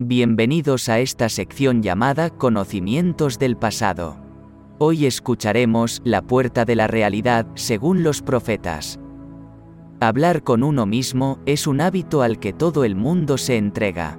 Bienvenidos 0.00 0.88
a 0.88 0.98
esta 0.98 1.28
sección 1.28 1.80
llamada 1.80 2.28
Conocimientos 2.28 3.38
del 3.38 3.56
pasado. 3.56 4.16
Hoy 4.80 5.06
escucharemos 5.06 6.02
La 6.04 6.20
puerta 6.20 6.64
de 6.64 6.74
la 6.74 6.88
realidad 6.88 7.46
según 7.54 8.02
los 8.02 8.20
profetas. 8.20 8.98
Hablar 10.00 10.42
con 10.42 10.64
uno 10.64 10.84
mismo 10.84 11.38
es 11.46 11.68
un 11.68 11.80
hábito 11.80 12.22
al 12.22 12.40
que 12.40 12.52
todo 12.52 12.82
el 12.82 12.96
mundo 12.96 13.38
se 13.38 13.56
entrega. 13.56 14.18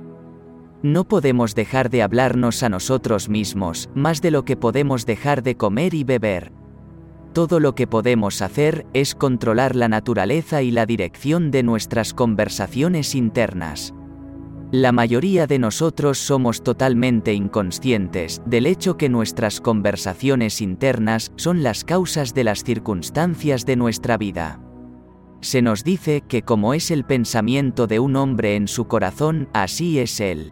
No 0.81 1.09
podemos 1.09 1.55
dejar 1.55 1.89
de 1.89 2.04
hablarnos 2.04 2.64
a 2.64 2.70
nosotros 2.70 3.28
mismos, 3.28 3.89
más 3.94 4.21
de 4.21 4.32
lo 4.32 4.46
que 4.46 4.55
podemos 4.55 5.05
dejar 5.05 5.44
de 5.44 5.57
comer 5.57 5.94
y 5.94 6.05
beber. 6.05 6.54
Todo 7.34 7.60
lo 7.60 7.76
que 7.76 7.86
podemos 7.86 8.42
hacer 8.42 8.86
es 8.94 9.14
controlar 9.14 9.76
la 9.76 9.89
naturaleza 9.89 10.62
y 10.62 10.71
la 10.71 10.86
dirección 10.86 11.52
de 11.52 11.64
nuestras 11.64 12.14
conversaciones 12.14 13.14
internas. 13.14 13.94
La 14.76 14.92
mayoría 14.92 15.48
de 15.48 15.57
nosotros 15.57 16.18
somos 16.18 16.62
totalmente 16.62 17.34
inconscientes 17.34 18.42
del 18.46 18.66
hecho 18.66 18.97
que 18.97 19.07
nuestras 19.07 19.61
conversaciones 19.61 20.60
internas 20.60 21.32
son 21.38 21.64
las 21.64 21.86
causas 21.86 22.33
de 22.33 22.43
las 22.43 22.66
circunstancias 22.66 23.66
de 23.66 23.78
nuestra 23.78 24.18
vida. 24.18 24.60
Se 25.39 25.61
nos 25.61 25.86
dice 25.86 26.24
que 26.28 26.42
como 26.42 26.74
es 26.74 26.92
el 26.92 27.06
pensamiento 27.06 27.88
de 27.88 28.00
un 28.00 28.18
hombre 28.18 28.57
en 28.57 28.68
su 28.68 28.89
corazón, 28.89 29.47
así 29.54 29.97
es 29.97 30.19
él. 30.19 30.52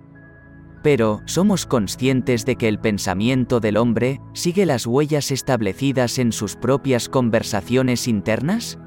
Pero, 0.84 1.20
¿somos 1.26 1.66
conscientes 1.66 2.46
de 2.46 2.56
que 2.56 2.70
el 2.70 2.80
pensamiento 2.80 3.60
del 3.60 3.76
hombre 3.76 4.22
sigue 4.32 4.66
las 4.66 4.88
huellas 4.88 5.32
establecidas 5.32 6.18
en 6.18 6.32
sus 6.32 6.56
propias 6.56 7.10
conversaciones 7.10 8.08
internas? 8.08 8.80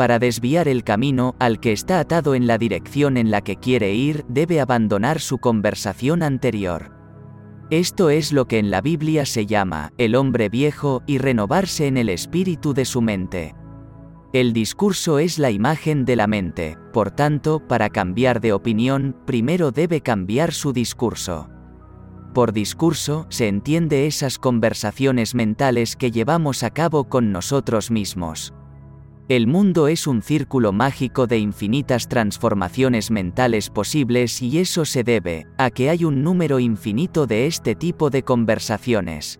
Para 0.00 0.18
desviar 0.18 0.66
el 0.66 0.82
camino 0.82 1.34
al 1.38 1.60
que 1.60 1.72
está 1.72 2.00
atado 2.00 2.34
en 2.34 2.46
la 2.46 2.56
dirección 2.56 3.18
en 3.18 3.30
la 3.30 3.42
que 3.42 3.56
quiere 3.56 3.92
ir, 3.92 4.24
debe 4.30 4.58
abandonar 4.58 5.20
su 5.20 5.36
conversación 5.36 6.22
anterior. 6.22 6.96
Esto 7.68 8.08
es 8.08 8.32
lo 8.32 8.46
que 8.46 8.58
en 8.58 8.70
la 8.70 8.80
Biblia 8.80 9.26
se 9.26 9.44
llama 9.44 9.92
el 9.98 10.14
hombre 10.14 10.48
viejo 10.48 11.02
y 11.06 11.18
renovarse 11.18 11.86
en 11.86 11.98
el 11.98 12.08
espíritu 12.08 12.72
de 12.72 12.86
su 12.86 13.02
mente. 13.02 13.54
El 14.32 14.54
discurso 14.54 15.18
es 15.18 15.38
la 15.38 15.50
imagen 15.50 16.06
de 16.06 16.16
la 16.16 16.26
mente, 16.26 16.78
por 16.94 17.10
tanto, 17.10 17.68
para 17.68 17.90
cambiar 17.90 18.40
de 18.40 18.54
opinión, 18.54 19.14
primero 19.26 19.70
debe 19.70 20.00
cambiar 20.00 20.54
su 20.54 20.72
discurso. 20.72 21.50
Por 22.32 22.54
discurso 22.54 23.26
se 23.28 23.48
entiende 23.48 24.06
esas 24.06 24.38
conversaciones 24.38 25.34
mentales 25.34 25.94
que 25.94 26.10
llevamos 26.10 26.62
a 26.62 26.70
cabo 26.70 27.10
con 27.10 27.32
nosotros 27.32 27.90
mismos. 27.90 28.54
El 29.30 29.46
mundo 29.46 29.86
es 29.86 30.08
un 30.08 30.22
círculo 30.22 30.72
mágico 30.72 31.28
de 31.28 31.38
infinitas 31.38 32.08
transformaciones 32.08 33.12
mentales 33.12 33.70
posibles 33.70 34.42
y 34.42 34.58
eso 34.58 34.84
se 34.84 35.04
debe 35.04 35.46
a 35.56 35.70
que 35.70 35.88
hay 35.88 36.04
un 36.04 36.24
número 36.24 36.58
infinito 36.58 37.28
de 37.28 37.46
este 37.46 37.76
tipo 37.76 38.10
de 38.10 38.24
conversaciones. 38.24 39.38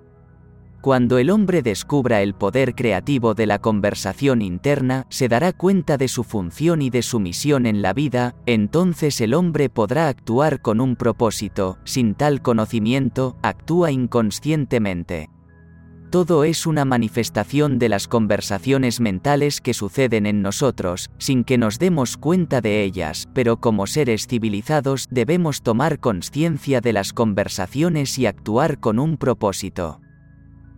Cuando 0.81 1.19
el 1.19 1.29
hombre 1.29 1.63
descubra 1.63 2.23
el 2.23 2.35
poder 2.35 2.77
creativo 2.77 3.35
de 3.35 3.47
la 3.47 3.59
conversación 3.59 4.43
interna, 4.43 5.07
se 5.09 5.27
dará 5.27 5.53
cuenta 5.53 5.97
de 5.97 6.07
su 6.07 6.23
función 6.23 6.83
y 6.83 6.91
de 6.91 7.03
su 7.03 7.19
misión 7.19 7.67
en 7.67 7.83
la 7.83 7.93
vida, 7.93 8.37
entonces 8.47 9.21
el 9.21 9.35
hombre 9.35 9.71
podrá 9.71 10.07
actuar 10.07 10.63
con 10.63 10.81
un 10.81 10.95
propósito, 10.95 11.79
sin 11.83 12.15
tal 12.15 12.43
conocimiento, 12.43 13.37
actúa 13.43 13.91
inconscientemente. 13.91 15.31
Todo 16.11 16.43
es 16.43 16.67
una 16.67 16.85
manifestación 16.85 17.79
de 17.79 17.89
las 17.89 18.09
conversaciones 18.09 18.99
mentales 18.99 19.61
que 19.61 19.75
suceden 19.75 20.27
en 20.27 20.43
nosotros, 20.43 21.09
sin 21.19 21.45
que 21.45 21.57
nos 21.57 21.79
demos 21.79 22.17
cuenta 22.17 22.61
de 22.61 22.83
ellas, 22.83 23.29
pero 23.33 23.61
como 23.61 23.87
seres 23.87 24.27
civilizados 24.27 25.07
debemos 25.13 25.63
tomar 25.63 26.01
conciencia 26.01 26.81
de 26.81 26.93
las 26.93 27.13
conversaciones 27.13 28.19
y 28.19 28.27
actuar 28.27 28.81
con 28.81 28.99
un 28.99 29.19
propósito. 29.19 30.01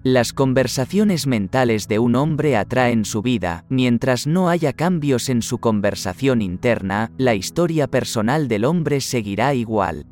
Las 0.03 0.35
conversaciones 0.35 1.27
mentales 1.27 1.89
de 1.89 1.99
un 1.99 2.15
hombre 2.15 2.57
atraen 2.59 3.07
su 3.07 3.23
vida, 3.23 3.65
mientras 3.71 4.27
no 4.27 4.51
haya 4.51 4.75
cambios 4.75 5.31
en 5.31 5.41
su 5.41 5.59
conversación 5.59 6.43
interna, 6.43 7.11
la 7.17 7.35
historia 7.35 7.87
personal 7.87 8.49
del 8.49 8.67
hombre 8.67 9.01
seguirá 9.01 9.55
igual. 9.55 10.05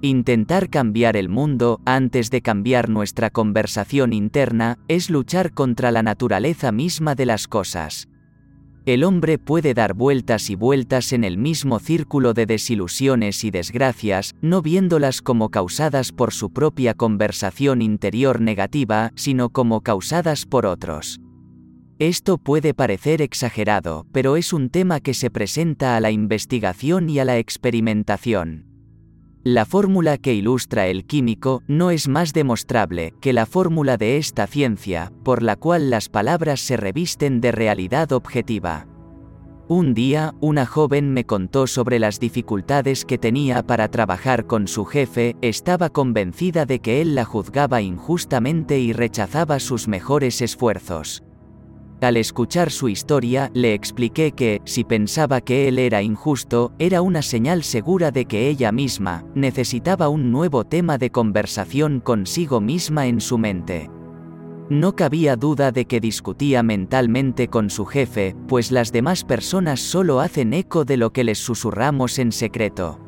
Intentar 0.00 0.70
cambiar 0.70 1.16
el 1.16 1.28
mundo 1.28 1.80
antes 1.84 2.30
de 2.30 2.40
cambiar 2.40 2.88
nuestra 2.88 3.30
conversación 3.30 4.12
interna 4.12 4.78
es 4.86 5.10
luchar 5.10 5.52
contra 5.52 5.90
la 5.90 6.04
naturaleza 6.04 6.70
misma 6.70 7.16
de 7.16 7.26
las 7.26 7.48
cosas. 7.48 8.08
El 8.86 9.02
hombre 9.02 9.38
puede 9.38 9.74
dar 9.74 9.94
vueltas 9.94 10.50
y 10.50 10.54
vueltas 10.54 11.12
en 11.12 11.24
el 11.24 11.36
mismo 11.36 11.80
círculo 11.80 12.32
de 12.32 12.46
desilusiones 12.46 13.42
y 13.42 13.50
desgracias, 13.50 14.36
no 14.40 14.62
viéndolas 14.62 15.20
como 15.20 15.50
causadas 15.50 16.12
por 16.12 16.32
su 16.32 16.52
propia 16.52 16.94
conversación 16.94 17.82
interior 17.82 18.40
negativa, 18.40 19.10
sino 19.16 19.50
como 19.50 19.80
causadas 19.80 20.46
por 20.46 20.64
otros. 20.64 21.18
Esto 21.98 22.38
puede 22.38 22.72
parecer 22.72 23.20
exagerado, 23.20 24.06
pero 24.12 24.36
es 24.36 24.52
un 24.52 24.70
tema 24.70 25.00
que 25.00 25.12
se 25.12 25.28
presenta 25.28 25.96
a 25.96 26.00
la 26.00 26.12
investigación 26.12 27.10
y 27.10 27.18
a 27.18 27.24
la 27.24 27.38
experimentación. 27.38 28.67
La 29.50 29.64
fórmula 29.64 30.18
que 30.18 30.34
ilustra 30.34 30.88
el 30.88 31.06
químico 31.06 31.62
no 31.66 31.90
es 31.90 32.06
más 32.06 32.34
demostrable 32.34 33.14
que 33.18 33.32
la 33.32 33.46
fórmula 33.46 33.96
de 33.96 34.18
esta 34.18 34.46
ciencia, 34.46 35.10
por 35.24 35.42
la 35.42 35.56
cual 35.56 35.88
las 35.88 36.10
palabras 36.10 36.60
se 36.60 36.76
revisten 36.76 37.40
de 37.40 37.50
realidad 37.50 38.12
objetiva. 38.12 38.86
Un 39.66 39.94
día, 39.94 40.34
una 40.42 40.66
joven 40.66 41.14
me 41.14 41.24
contó 41.24 41.66
sobre 41.66 41.98
las 41.98 42.20
dificultades 42.20 43.06
que 43.06 43.16
tenía 43.16 43.62
para 43.62 43.88
trabajar 43.88 44.46
con 44.46 44.68
su 44.68 44.84
jefe, 44.84 45.34
estaba 45.40 45.88
convencida 45.88 46.66
de 46.66 46.80
que 46.80 47.00
él 47.00 47.14
la 47.14 47.24
juzgaba 47.24 47.80
injustamente 47.80 48.78
y 48.78 48.92
rechazaba 48.92 49.60
sus 49.60 49.88
mejores 49.88 50.42
esfuerzos. 50.42 51.22
Al 52.00 52.16
escuchar 52.16 52.70
su 52.70 52.88
historia, 52.88 53.50
le 53.54 53.74
expliqué 53.74 54.30
que, 54.30 54.62
si 54.64 54.84
pensaba 54.84 55.40
que 55.40 55.66
él 55.66 55.80
era 55.80 56.00
injusto, 56.00 56.72
era 56.78 57.02
una 57.02 57.22
señal 57.22 57.64
segura 57.64 58.12
de 58.12 58.24
que 58.26 58.48
ella 58.48 58.70
misma 58.70 59.24
necesitaba 59.34 60.08
un 60.08 60.30
nuevo 60.30 60.62
tema 60.64 60.96
de 60.96 61.10
conversación 61.10 61.98
consigo 61.98 62.60
misma 62.60 63.08
en 63.08 63.20
su 63.20 63.36
mente. 63.36 63.90
No 64.70 64.94
cabía 64.94 65.34
duda 65.34 65.72
de 65.72 65.86
que 65.86 65.98
discutía 65.98 66.62
mentalmente 66.62 67.48
con 67.48 67.68
su 67.68 67.84
jefe, 67.84 68.36
pues 68.46 68.70
las 68.70 68.92
demás 68.92 69.24
personas 69.24 69.80
solo 69.80 70.20
hacen 70.20 70.52
eco 70.52 70.84
de 70.84 70.98
lo 70.98 71.10
que 71.10 71.24
les 71.24 71.38
susurramos 71.38 72.20
en 72.20 72.30
secreto. 72.30 73.00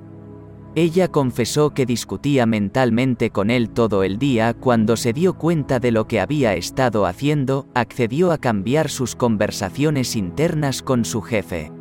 Ella 0.76 1.08
confesó 1.08 1.70
que 1.70 1.84
discutía 1.84 2.46
mentalmente 2.46 3.30
con 3.30 3.50
él 3.50 3.70
todo 3.70 4.04
el 4.04 4.18
día 4.18 4.54
cuando 4.54 4.96
se 4.96 5.12
dio 5.12 5.34
cuenta 5.34 5.80
de 5.80 5.90
lo 5.90 6.06
que 6.06 6.20
había 6.20 6.54
estado 6.54 7.06
haciendo, 7.06 7.66
accedió 7.74 8.30
a 8.30 8.38
cambiar 8.38 8.88
sus 8.88 9.16
conversaciones 9.16 10.14
internas 10.14 10.82
con 10.82 11.04
su 11.04 11.22
jefe. 11.22 11.72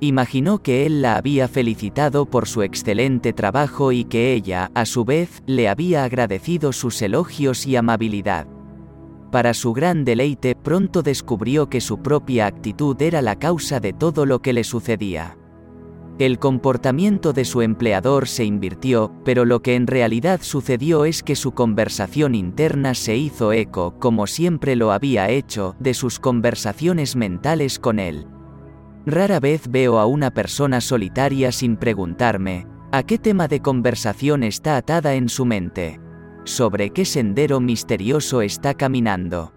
Imaginó 0.00 0.62
que 0.62 0.84
él 0.84 1.00
la 1.00 1.16
había 1.16 1.48
felicitado 1.48 2.26
por 2.26 2.46
su 2.46 2.62
excelente 2.62 3.32
trabajo 3.32 3.90
y 3.90 4.04
que 4.04 4.34
ella, 4.34 4.70
a 4.74 4.84
su 4.84 5.06
vez, 5.06 5.42
le 5.46 5.68
había 5.68 6.04
agradecido 6.04 6.72
sus 6.72 7.00
elogios 7.00 7.66
y 7.66 7.76
amabilidad. 7.76 8.46
Para 9.32 9.54
su 9.54 9.72
gran 9.72 10.04
deleite 10.04 10.54
pronto 10.56 11.02
descubrió 11.02 11.70
que 11.70 11.80
su 11.80 12.02
propia 12.02 12.46
actitud 12.46 13.00
era 13.00 13.22
la 13.22 13.38
causa 13.38 13.80
de 13.80 13.92
todo 13.94 14.26
lo 14.26 14.42
que 14.42 14.52
le 14.52 14.64
sucedía. 14.64 15.36
El 16.18 16.38
comportamiento 16.38 17.32
de 17.32 17.46
su 17.46 17.62
empleador 17.62 18.28
se 18.28 18.44
invirtió, 18.44 19.12
pero 19.24 19.44
lo 19.44 19.62
que 19.62 19.74
en 19.74 19.86
realidad 19.86 20.40
sucedió 20.42 21.06
es 21.06 21.22
que 21.22 21.34
su 21.34 21.52
conversación 21.52 22.34
interna 22.34 22.94
se 22.94 23.16
hizo 23.16 23.52
eco, 23.52 23.94
como 23.98 24.26
siempre 24.26 24.76
lo 24.76 24.92
había 24.92 25.30
hecho, 25.30 25.76
de 25.78 25.94
sus 25.94 26.18
conversaciones 26.18 27.16
mentales 27.16 27.78
con 27.78 27.98
él. 27.98 28.26
Rara 29.06 29.40
vez 29.40 29.70
veo 29.70 29.98
a 29.98 30.04
una 30.04 30.30
persona 30.30 30.82
solitaria 30.82 31.52
sin 31.52 31.76
preguntarme, 31.76 32.66
¿a 32.92 33.02
qué 33.02 33.16
tema 33.16 33.48
de 33.48 33.60
conversación 33.60 34.42
está 34.42 34.76
atada 34.76 35.14
en 35.14 35.30
su 35.30 35.46
mente? 35.46 36.00
¿Sobre 36.44 36.90
qué 36.90 37.06
sendero 37.06 37.60
misterioso 37.60 38.42
está 38.42 38.74
caminando? 38.74 39.54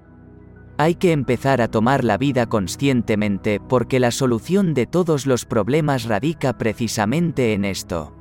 Hay 0.78 0.96
que 0.96 1.12
empezar 1.12 1.62
a 1.62 1.68
tomar 1.68 2.04
la 2.04 2.18
vida 2.18 2.48
conscientemente 2.48 3.60
porque 3.60 4.00
la 4.00 4.10
solución 4.10 4.74
de 4.74 4.88
todos 4.88 5.28
los 5.28 5.46
problemas 5.46 6.06
radica 6.06 6.58
precisamente 6.58 7.54
en 7.54 7.64
esto. 7.64 8.16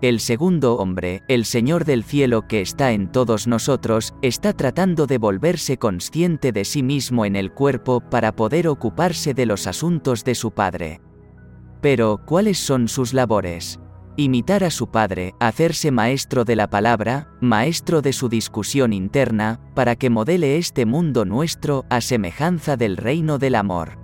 El 0.00 0.20
segundo 0.20 0.76
hombre, 0.76 1.22
el 1.28 1.44
Señor 1.44 1.84
del 1.84 2.04
cielo 2.04 2.46
que 2.48 2.60
está 2.60 2.92
en 2.92 3.10
todos 3.10 3.46
nosotros, 3.46 4.14
está 4.22 4.52
tratando 4.52 5.06
de 5.06 5.18
volverse 5.18 5.76
consciente 5.76 6.50
de 6.52 6.64
sí 6.64 6.82
mismo 6.82 7.24
en 7.24 7.36
el 7.36 7.52
cuerpo 7.52 8.00
para 8.00 8.34
poder 8.34 8.68
ocuparse 8.68 9.34
de 9.34 9.46
los 9.46 9.66
asuntos 9.66 10.24
de 10.24 10.34
su 10.34 10.52
Padre. 10.52 11.00
Pero, 11.80 12.20
¿cuáles 12.24 12.58
son 12.58 12.88
sus 12.88 13.12
labores? 13.12 13.80
Imitar 14.16 14.64
a 14.64 14.70
su 14.70 14.90
padre, 14.90 15.34
hacerse 15.40 15.90
maestro 15.90 16.44
de 16.44 16.56
la 16.56 16.68
palabra, 16.68 17.28
maestro 17.40 18.02
de 18.02 18.12
su 18.12 18.28
discusión 18.28 18.92
interna, 18.92 19.60
para 19.74 19.96
que 19.96 20.10
modele 20.10 20.58
este 20.58 20.86
mundo 20.86 21.24
nuestro 21.24 21.84
a 21.90 22.00
semejanza 22.00 22.76
del 22.76 22.96
reino 22.96 23.38
del 23.38 23.54
amor. 23.54 23.98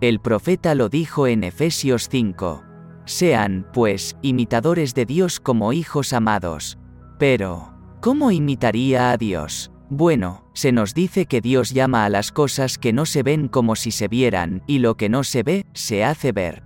El 0.00 0.20
profeta 0.20 0.74
lo 0.74 0.88
dijo 0.88 1.26
en 1.26 1.44
Efesios 1.44 2.08
5. 2.10 2.64
Sean, 3.04 3.66
pues, 3.72 4.16
imitadores 4.20 4.94
de 4.94 5.06
Dios 5.06 5.40
como 5.40 5.72
hijos 5.72 6.12
amados. 6.12 6.78
Pero, 7.18 7.72
¿cómo 8.00 8.30
imitaría 8.30 9.10
a 9.10 9.16
Dios? 9.16 9.70
Bueno, 9.88 10.44
se 10.52 10.72
nos 10.72 10.94
dice 10.94 11.26
que 11.26 11.40
Dios 11.40 11.70
llama 11.70 12.04
a 12.04 12.08
las 12.08 12.32
cosas 12.32 12.76
que 12.76 12.92
no 12.92 13.06
se 13.06 13.22
ven 13.22 13.46
como 13.46 13.76
si 13.76 13.92
se 13.92 14.08
vieran, 14.08 14.62
y 14.66 14.80
lo 14.80 14.96
que 14.96 15.08
no 15.08 15.22
se 15.22 15.44
ve, 15.44 15.66
se 15.74 16.04
hace 16.04 16.32
ver. 16.32 16.65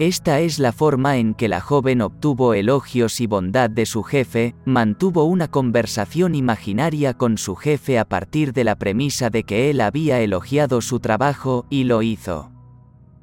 Esta 0.00 0.40
es 0.40 0.58
la 0.58 0.72
forma 0.72 1.18
en 1.18 1.34
que 1.34 1.46
la 1.46 1.60
joven 1.60 2.00
obtuvo 2.00 2.54
elogios 2.54 3.20
y 3.20 3.28
bondad 3.28 3.70
de 3.70 3.86
su 3.86 4.02
jefe, 4.02 4.56
mantuvo 4.64 5.22
una 5.22 5.46
conversación 5.48 6.34
imaginaria 6.34 7.14
con 7.14 7.38
su 7.38 7.54
jefe 7.54 8.00
a 8.00 8.04
partir 8.04 8.52
de 8.52 8.64
la 8.64 8.74
premisa 8.74 9.30
de 9.30 9.44
que 9.44 9.70
él 9.70 9.80
había 9.80 10.20
elogiado 10.20 10.80
su 10.80 10.98
trabajo, 10.98 11.66
y 11.70 11.84
lo 11.84 12.02
hizo. 12.02 12.50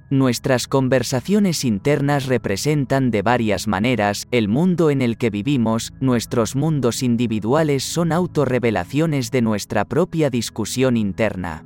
Nuestras 0.09 0.68
conversaciones 0.68 1.65
internas 1.65 2.27
representan 2.27 3.12
de 3.12 3.21
varias 3.21 3.67
maneras 3.67 4.27
el 4.31 4.47
mundo 4.47 4.89
en 4.91 5.01
el 5.01 5.17
que 5.17 5.29
vivimos, 5.29 5.91
nuestros 6.00 6.56
mundos 6.56 7.03
individuales 7.03 7.83
son 7.83 8.13
autorrevelaciones 8.13 9.29
de 9.31 9.41
nuestra 9.41 9.83
propia 9.83 10.29
discusión 10.29 10.95
interna. 10.95 11.65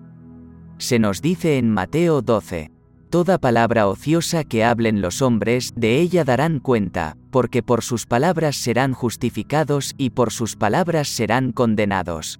Se 0.78 1.00
nos 1.00 1.22
dice 1.22 1.58
en 1.58 1.72
Mateo 1.72 2.22
12, 2.22 2.75
Toda 3.10 3.38
palabra 3.38 3.88
ociosa 3.88 4.44
que 4.44 4.64
hablen 4.64 5.02
los 5.02 5.22
hombres, 5.22 5.74
de 5.76 6.00
ella 6.00 6.24
darán 6.24 6.60
cuenta, 6.60 7.18
porque 7.32 7.64
por 7.64 7.84
sus 7.84 8.06
palabras 8.06 8.56
serán 8.56 8.94
justificados 8.94 9.94
y 9.98 10.10
por 10.10 10.32
sus 10.32 10.56
palabras 10.56 11.08
serán 11.08 11.52
condenados. 11.52 12.40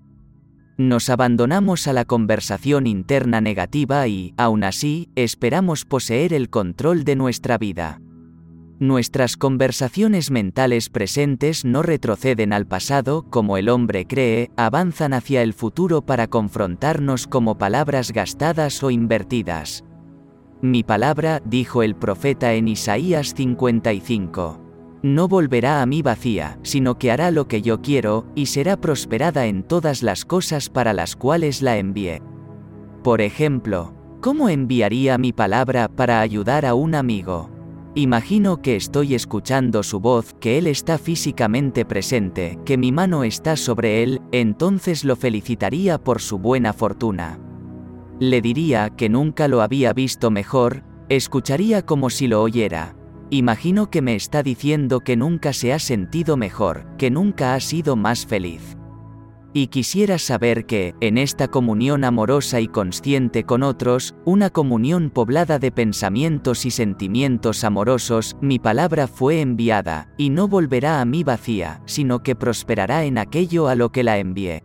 Nos 0.78 1.10
abandonamos 1.10 1.88
a 1.88 1.94
la 1.94 2.04
conversación 2.04 2.86
interna 2.86 3.40
negativa 3.40 4.08
y, 4.08 4.34
aún 4.38 4.66
así, 4.66 5.10
esperamos 5.16 5.86
poseer 5.86 6.34
el 6.34 6.50
control 6.50 7.06
de 7.06 7.16
nuestra 7.16 7.58
vida. 7.58 8.02
Nuestras 8.78 9.38
conversaciones 9.38 10.32
mentales 10.32 10.90
presentes 10.90 11.64
no 11.64 11.82
retroceden 11.82 12.52
al 12.52 12.68
pasado 12.68 13.24
como 13.30 13.56
el 13.56 13.70
hombre 13.70 14.06
cree, 14.06 14.52
avanzan 14.58 15.14
hacia 15.14 15.44
el 15.44 15.54
futuro 15.54 16.06
para 16.06 16.28
confrontarnos 16.28 17.26
como 17.26 17.58
palabras 17.58 18.12
gastadas 18.12 18.84
o 18.84 18.92
invertidas. 18.92 19.86
Mi 20.66 20.82
palabra, 20.82 21.44
dijo 21.46 21.84
el 21.84 21.96
profeta 21.96 22.56
en 22.56 22.68
Isaías 22.68 23.36
55 23.36 24.62
no 25.04 25.28
volverá 25.28 25.84
a 25.84 25.86
mí 25.86 26.02
vacía, 26.02 26.58
sino 26.64 26.98
que 26.98 27.12
hará 27.12 27.30
lo 27.30 27.48
que 27.48 27.62
yo 27.62 27.80
quiero, 27.84 28.26
y 28.34 28.48
será 28.48 28.76
prosperada 28.76 29.46
en 29.46 29.62
todas 29.62 30.02
las 30.02 30.26
cosas 30.26 30.70
para 30.70 30.94
las 30.94 31.16
cuales 31.16 31.62
la 31.62 31.78
envié. 31.78 32.24
Por 33.04 33.22
ejemplo, 33.22 33.94
¿cómo 34.20 34.50
enviaría 34.50 35.20
mi 35.20 35.32
palabra 35.32 35.88
para 35.88 36.22
ayudar 36.22 36.66
a 36.66 36.74
un 36.74 36.96
amigo? 36.96 37.52
Imagino 37.94 38.64
que 38.64 38.76
estoy 38.76 39.14
escuchando 39.14 39.84
su 39.84 40.00
voz, 40.00 40.34
que 40.40 40.58
él 40.58 40.66
está 40.66 40.98
físicamente 40.98 41.86
presente, 41.86 42.58
que 42.66 42.80
mi 42.80 42.92
mano 42.92 43.24
está 43.24 43.56
sobre 43.56 44.02
él, 44.02 44.24
entonces 44.32 45.06
lo 45.06 45.16
felicitaría 45.16 46.00
por 46.00 46.20
su 46.20 46.40
buena 46.40 46.74
fortuna. 46.74 47.45
Le 48.20 48.42
diría 48.42 48.90
que 48.90 49.10
nunca 49.10 49.48
lo 49.48 49.62
había 49.62 49.94
visto 49.94 50.32
mejor, 50.32 50.84
escucharía 51.10 51.86
como 51.86 52.10
si 52.10 52.28
lo 52.28 52.42
oyera, 52.42 52.96
Imagino 53.32 53.90
que 53.90 54.04
me 54.04 54.16
está 54.16 54.44
diciendo 54.44 55.00
que 55.00 55.16
nunca 55.16 55.52
se 55.52 55.74
ha 55.74 55.80
sentido 55.80 56.38
mejor, 56.38 56.86
que 56.98 57.10
nunca 57.10 57.56
ha 57.56 57.60
sido 57.60 57.96
más 57.96 58.26
feliz. 58.26 58.78
Y 59.52 59.68
quisiera 59.68 60.20
saber 60.20 60.66
que, 60.66 60.94
en 61.00 61.18
esta 61.18 61.48
comunión 61.48 62.04
amorosa 62.04 62.60
y 62.60 62.68
consciente 62.68 63.44
con 63.46 63.64
otros, 63.64 64.14
una 64.26 64.52
comunión 64.52 65.10
poblada 65.10 65.60
de 65.60 65.72
pensamientos 65.72 66.66
y 66.66 66.72
sentimientos 66.72 67.64
amorosos, 67.64 68.36
mi 68.42 68.60
palabra 68.60 69.08
fue 69.08 69.42
enviada, 69.42 70.10
y 70.18 70.30
no 70.30 70.48
volverá 70.48 71.02
a 71.02 71.06
mí 71.06 71.24
vacía, 71.24 71.82
sino 71.86 72.22
que 72.22 72.36
prosperará 72.36 73.06
en 73.06 73.18
aquello 73.18 73.70
a 73.70 73.76
lo 73.76 73.92
que 73.92 74.04
la 74.04 74.20
envié. 74.20 74.65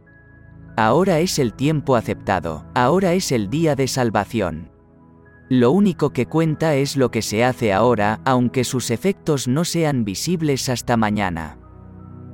Ahora 0.77 1.21
es 1.21 1.39
el 1.39 1.55
tiempo 1.55 1.97
aceptado, 1.97 2.65
ahora 2.75 3.13
es 3.15 3.33
el 3.33 3.51
día 3.51 3.75
de 3.77 3.89
salvación. 3.89 4.71
Lo 5.49 5.73
único 5.73 6.11
que 6.11 6.27
cuenta 6.27 6.77
es 6.77 6.97
lo 6.97 7.11
que 7.11 7.23
se 7.23 7.45
hace 7.45 7.73
ahora, 7.73 8.21
aunque 8.25 8.63
sus 8.65 8.91
efectos 8.91 9.49
no 9.49 9.65
sean 9.65 10.05
visibles 10.05 10.69
hasta 10.69 10.97
mañana. 10.97 11.59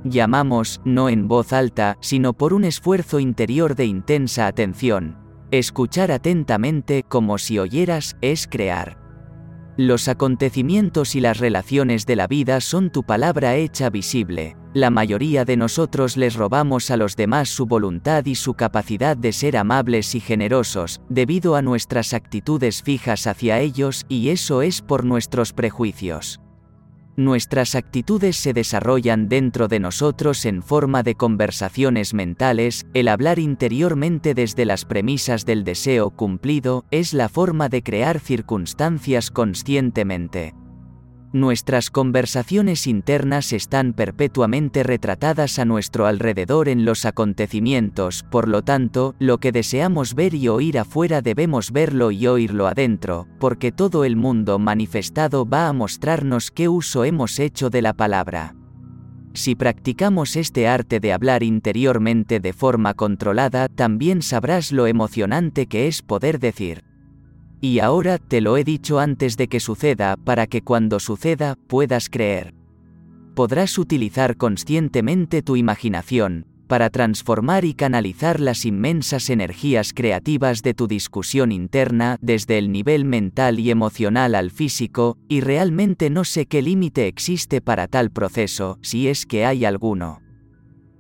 Llamamos, 0.05 0.81
no 0.85 1.09
en 1.09 1.27
voz 1.27 1.53
alta, 1.53 1.97
sino 2.01 2.35
por 2.35 2.53
un 2.53 2.65
esfuerzo 2.65 3.19
interior 3.19 3.75
de 3.75 3.87
intensa 3.87 4.47
atención. 4.47 5.17
Escuchar 5.51 6.13
atentamente 6.13 7.05
como 7.09 7.39
si 7.39 7.59
oyeras 7.59 8.17
es 8.21 8.47
crear. 8.47 9.06
Los 9.79 10.09
acontecimientos 10.09 11.15
y 11.17 11.21
las 11.21 11.37
relaciones 11.37 12.07
de 12.07 12.17
la 12.17 12.27
vida 12.27 12.63
son 12.63 12.89
tu 12.89 13.03
palabra 13.03 13.57
hecha 13.57 13.91
visible. 13.91 14.57
La 14.73 14.89
mayoría 14.89 15.45
de 15.45 15.59
nosotros 15.59 16.17
les 16.17 16.35
robamos 16.35 16.91
a 16.91 16.97
los 16.97 17.15
demás 17.15 17.51
su 17.51 17.67
voluntad 17.67 18.25
y 18.25 18.37
su 18.37 18.55
capacidad 18.55 19.19
de 19.19 19.33
ser 19.33 19.55
amables 19.59 20.15
y 20.15 20.21
generosos, 20.21 21.03
debido 21.11 21.57
a 21.57 21.63
nuestras 21.63 22.15
actitudes 22.15 22.83
fijas 22.83 23.27
hacia 23.27 23.61
ellos, 23.61 24.07
y 24.09 24.31
eso 24.31 24.63
es 24.63 24.81
por 24.81 25.05
nuestros 25.05 25.53
prejuicios. 25.53 26.41
Nuestras 27.17 27.75
actitudes 27.75 28.37
se 28.37 28.53
desarrollan 28.53 29.29
dentro 29.29 29.69
de 29.69 29.81
nosotros 29.81 30.45
en 30.45 30.63
forma 30.63 31.03
de 31.03 31.15
conversaciones 31.15 32.13
mentales, 32.13 32.87
el 32.93 33.09
hablar 33.09 33.39
interiormente 33.39 34.35
desde 34.35 34.67
las 34.67 34.85
premisas 34.85 35.47
del 35.47 35.65
deseo 35.65 36.11
cumplido 36.11 36.85
es 36.91 37.15
la 37.15 37.31
forma 37.31 37.71
de 37.71 37.83
crear 37.83 38.21
circunstancias 38.21 39.31
conscientemente. 39.31 40.53
Nuestras 41.33 41.91
conversaciones 41.91 42.87
internas 42.87 43.53
están 43.53 43.93
perpetuamente 43.93 44.83
retratadas 44.83 45.59
a 45.59 45.65
nuestro 45.65 46.07
alrededor 46.07 46.69
en 46.69 46.85
los 46.85 47.05
acontecimientos, 47.05 48.25
por 48.31 48.49
lo 48.49 48.63
tanto, 48.63 49.15
lo 49.19 49.39
que 49.39 49.53
deseamos 49.53 50.15
ver 50.15 50.35
y 50.35 50.49
oír 50.49 50.79
afuera 50.79 51.23
debemos 51.23 51.73
verlo 51.73 52.13
y 52.13 52.27
oírlo 52.27 52.69
adentro, 52.69 53.27
porque 53.41 53.73
todo 53.73 54.05
el 54.05 54.17
mundo 54.17 54.59
manifestado 54.59 55.45
va 55.45 55.69
a 55.69 55.73
mostrarnos 55.73 56.51
qué 56.51 56.69
uso 56.69 57.05
hemos 57.05 57.41
hecho 57.41 57.71
de 57.71 57.83
la 57.83 57.93
palabra. 57.93 58.55
Si 59.37 59.55
practicamos 59.55 60.35
este 60.37 60.67
arte 60.67 60.99
de 60.99 61.13
hablar 61.13 61.43
interiormente 61.43 62.41
de 62.41 62.55
forma 62.55 62.95
controlada, 62.95 63.69
también 63.69 64.23
sabrás 64.23 64.73
lo 64.73 64.87
emocionante 64.87 65.67
que 65.67 65.89
es 65.89 66.01
poder 66.01 66.39
decir, 66.39 66.86
y 67.61 67.81
ahora 67.81 68.19
te 68.19 68.41
lo 68.41 68.57
he 68.57 68.65
dicho 68.65 68.99
antes 68.99 69.37
de 69.37 69.49
que 69.49 69.61
suceda 69.61 70.17
para 70.17 70.47
que 70.47 70.63
cuando 70.63 71.01
suceda 71.01 71.57
puedas 71.67 72.09
creer. 72.09 72.55
Podrás 73.35 73.79
utilizar 73.79 74.37
conscientemente 74.37 75.43
tu 75.43 75.57
imaginación, 75.57 76.47
para 76.67 76.91
transformar 76.91 77.65
y 77.65 77.75
canalizar 77.75 78.41
las 78.41 78.65
inmensas 78.65 79.31
energías 79.31 79.93
creativas 79.93 80.63
de 80.63 80.75
tu 80.75 80.87
discusión 80.87 81.53
interna 81.53 82.19
desde 82.21 82.59
el 82.59 82.73
nivel 82.73 83.05
mental 83.05 83.61
y 83.61 83.71
emocional 83.71 84.35
al 84.35 84.51
físico, 84.51 85.17
y 85.29 85.41
realmente 85.41 86.11
no 86.11 86.25
sé 86.25 86.47
qué 86.47 86.63
límite 86.63 87.07
existe 87.07 87.61
para 87.61 87.87
tal 87.87 88.11
proceso, 88.11 88.79
si 88.83 89.09
es 89.09 89.27
que 89.27 89.47
hay 89.47 89.65
alguno. 89.65 90.21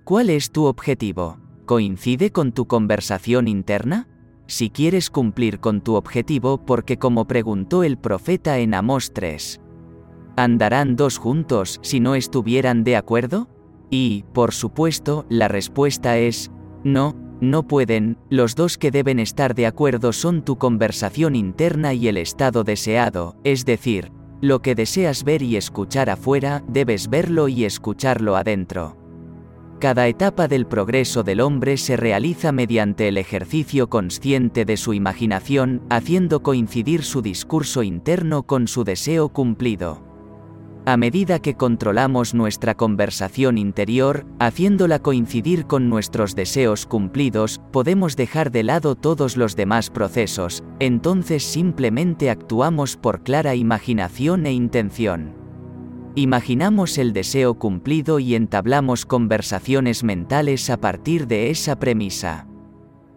¿Cuál 0.04 0.30
es 0.30 0.52
tu 0.52 0.66
objetivo? 0.66 1.38
¿Coincide 1.64 2.30
con 2.30 2.52
tu 2.52 2.66
conversación 2.66 3.48
interna? 3.48 4.06
Si 4.46 4.70
quieres 4.70 5.10
cumplir 5.10 5.60
con 5.60 5.80
tu 5.80 5.94
objetivo 5.94 6.64
porque 6.64 6.98
como 6.98 7.26
preguntó 7.26 7.82
el 7.82 7.98
profeta 7.98 8.58
en 8.58 8.74
Amós 8.74 9.12
3. 9.12 9.60
¿Andarán 10.36 10.96
dos 10.96 11.18
juntos 11.18 11.78
si 11.82 12.00
no 12.00 12.14
estuvieran 12.14 12.84
de 12.84 12.96
acuerdo? 12.96 13.48
Y, 13.90 14.24
por 14.32 14.52
supuesto, 14.52 15.24
la 15.28 15.48
respuesta 15.48 16.18
es, 16.18 16.50
no, 16.84 17.16
no 17.40 17.66
pueden, 17.66 18.18
los 18.30 18.54
dos 18.54 18.78
que 18.78 18.90
deben 18.90 19.18
estar 19.20 19.54
de 19.54 19.66
acuerdo 19.66 20.12
son 20.12 20.42
tu 20.42 20.56
conversación 20.56 21.36
interna 21.36 21.94
y 21.94 22.08
el 22.08 22.16
estado 22.16 22.64
deseado, 22.64 23.36
es 23.44 23.64
decir, 23.64 24.12
lo 24.40 24.60
que 24.60 24.74
deseas 24.74 25.24
ver 25.24 25.42
y 25.42 25.56
escuchar 25.56 26.10
afuera, 26.10 26.62
debes 26.68 27.08
verlo 27.08 27.48
y 27.48 27.64
escucharlo 27.64 28.36
adentro. 28.36 29.05
Cada 29.78 30.08
etapa 30.08 30.48
del 30.48 30.66
progreso 30.66 31.22
del 31.22 31.40
hombre 31.40 31.76
se 31.76 31.98
realiza 31.98 32.50
mediante 32.50 33.08
el 33.08 33.18
ejercicio 33.18 33.90
consciente 33.90 34.64
de 34.64 34.78
su 34.78 34.94
imaginación, 34.94 35.82
haciendo 35.90 36.42
coincidir 36.42 37.02
su 37.02 37.20
discurso 37.20 37.82
interno 37.82 38.44
con 38.44 38.68
su 38.68 38.84
deseo 38.84 39.28
cumplido. 39.28 40.02
A 40.86 40.96
medida 40.96 41.40
que 41.40 41.56
controlamos 41.56 42.32
nuestra 42.32 42.74
conversación 42.74 43.58
interior, 43.58 44.24
haciéndola 44.38 45.00
coincidir 45.00 45.66
con 45.66 45.90
nuestros 45.90 46.34
deseos 46.34 46.86
cumplidos, 46.86 47.60
podemos 47.70 48.16
dejar 48.16 48.50
de 48.52 48.62
lado 48.62 48.94
todos 48.94 49.36
los 49.36 49.56
demás 49.56 49.90
procesos, 49.90 50.64
entonces 50.78 51.42
simplemente 51.42 52.30
actuamos 52.30 52.96
por 52.96 53.22
clara 53.22 53.54
imaginación 53.56 54.46
e 54.46 54.52
intención. 54.52 55.35
Imaginamos 56.18 56.96
el 56.96 57.12
deseo 57.12 57.58
cumplido 57.58 58.18
y 58.20 58.34
entablamos 58.34 59.04
conversaciones 59.04 60.02
mentales 60.02 60.70
a 60.70 60.78
partir 60.78 61.26
de 61.26 61.50
esa 61.50 61.78
premisa. 61.78 62.48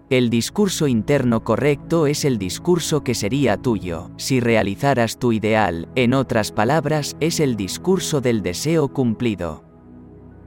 El 0.10 0.29
discurso 0.29 0.86
interno 0.86 1.46
correcto 1.46 2.08
es 2.08 2.25
el 2.25 2.38
discurso 2.38 3.01
que 3.06 3.15
sería 3.15 3.56
tuyo, 3.56 4.12
si 4.18 4.41
realizaras 4.41 5.18
tu 5.18 5.32
ideal, 5.32 5.88
en 5.96 6.13
otras 6.13 6.51
palabras, 6.51 7.15
es 7.22 7.39
el 7.39 7.56
discurso 7.56 8.20
del 8.20 8.44
deseo 8.44 8.89
cumplido. 8.89 9.63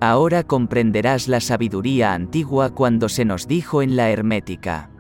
Ahora 0.01 0.43
comprenderás 0.43 1.29
la 1.29 1.41
sabiduría 1.41 2.13
antigua 2.13 2.75
cuando 2.75 3.09
se 3.09 3.25
nos 3.25 3.49
dijo 3.49 3.81
en 3.81 3.97
la 3.97 4.11
hermética. 4.11 4.92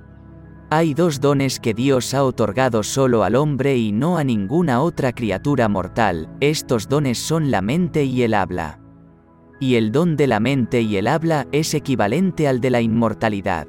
Hay 0.74 0.94
dos 0.94 1.20
dones 1.20 1.60
que 1.60 1.74
Dios 1.74 2.14
ha 2.14 2.24
otorgado 2.24 2.82
solo 2.82 3.24
al 3.24 3.34
hombre 3.34 3.76
y 3.76 3.92
no 3.92 4.16
a 4.16 4.24
ninguna 4.24 4.80
otra 4.80 5.12
criatura 5.12 5.68
mortal, 5.68 6.30
estos 6.40 6.88
dones 6.88 7.18
son 7.18 7.50
la 7.50 7.60
mente 7.60 8.04
y 8.04 8.22
el 8.22 8.32
habla. 8.32 8.80
Y 9.60 9.74
el 9.74 9.92
don 9.92 10.16
de 10.16 10.26
la 10.26 10.40
mente 10.40 10.80
y 10.80 10.96
el 10.96 11.08
habla 11.08 11.46
es 11.52 11.74
equivalente 11.74 12.48
al 12.48 12.62
de 12.62 12.70
la 12.70 12.80
inmortalidad. 12.80 13.68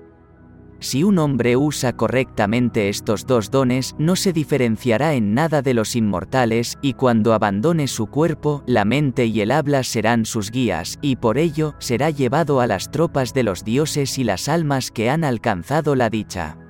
Si 0.80 1.04
un 1.04 1.20
hombre 1.20 1.58
usa 1.58 1.92
correctamente 1.92 2.88
estos 2.88 3.26
dos 3.26 3.52
dones, 3.52 3.96
no 3.98 4.16
se 4.16 4.32
diferenciará 4.32 5.14
en 5.14 5.34
nada 5.34 5.62
de 5.62 5.74
los 5.74 5.98
inmortales, 5.98 6.78
y 6.82 6.94
cuando 6.94 7.34
abandone 7.34 7.90
su 7.90 8.08
cuerpo, 8.08 8.64
la 8.66 8.86
mente 8.86 9.26
y 9.26 9.42
el 9.42 9.52
habla 9.52 9.84
serán 9.84 10.24
sus 10.24 10.52
guías, 10.52 11.00
y 11.02 11.18
por 11.18 11.38
ello, 11.38 11.76
será 11.80 12.12
llevado 12.12 12.62
a 12.62 12.68
las 12.68 12.92
tropas 12.92 13.34
de 13.34 13.44
los 13.44 13.66
dioses 13.66 14.18
y 14.18 14.24
las 14.24 14.48
almas 14.48 14.90
que 14.90 15.10
han 15.10 15.26
alcanzado 15.26 15.96
la 15.96 16.10
dicha. 16.10 16.63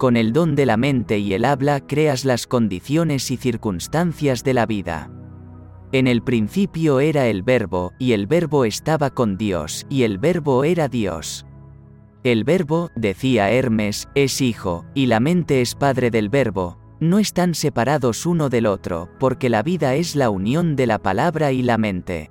Con 0.00 0.16
el 0.16 0.32
don 0.32 0.54
de 0.56 0.64
la 0.64 0.78
mente 0.78 1.18
y 1.18 1.34
el 1.34 1.44
habla 1.44 1.86
creas 1.86 2.24
las 2.24 2.46
condiciones 2.46 3.30
y 3.30 3.36
circunstancias 3.36 4.42
de 4.42 4.54
la 4.54 4.64
vida. 4.64 5.10
En 5.92 6.06
el 6.06 6.22
principio 6.22 7.00
era 7.00 7.26
el 7.26 7.42
verbo, 7.42 7.92
y 7.98 8.12
el 8.12 8.26
verbo 8.26 8.64
estaba 8.64 9.10
con 9.10 9.36
Dios, 9.36 9.84
y 9.90 10.04
el 10.04 10.16
verbo 10.16 10.64
era 10.64 10.88
Dios. 10.88 11.44
El 12.22 12.44
verbo, 12.44 12.88
decía 12.96 13.50
Hermes, 13.50 14.08
es 14.14 14.40
hijo, 14.40 14.86
y 14.94 15.04
la 15.04 15.20
mente 15.20 15.60
es 15.60 15.74
padre 15.74 16.10
del 16.10 16.30
verbo, 16.30 16.78
no 16.98 17.18
están 17.18 17.54
separados 17.54 18.24
uno 18.24 18.48
del 18.48 18.64
otro, 18.64 19.10
porque 19.20 19.50
la 19.50 19.62
vida 19.62 19.96
es 19.96 20.16
la 20.16 20.30
unión 20.30 20.76
de 20.76 20.86
la 20.86 20.98
palabra 20.98 21.52
y 21.52 21.60
la 21.60 21.76
mente. 21.76 22.30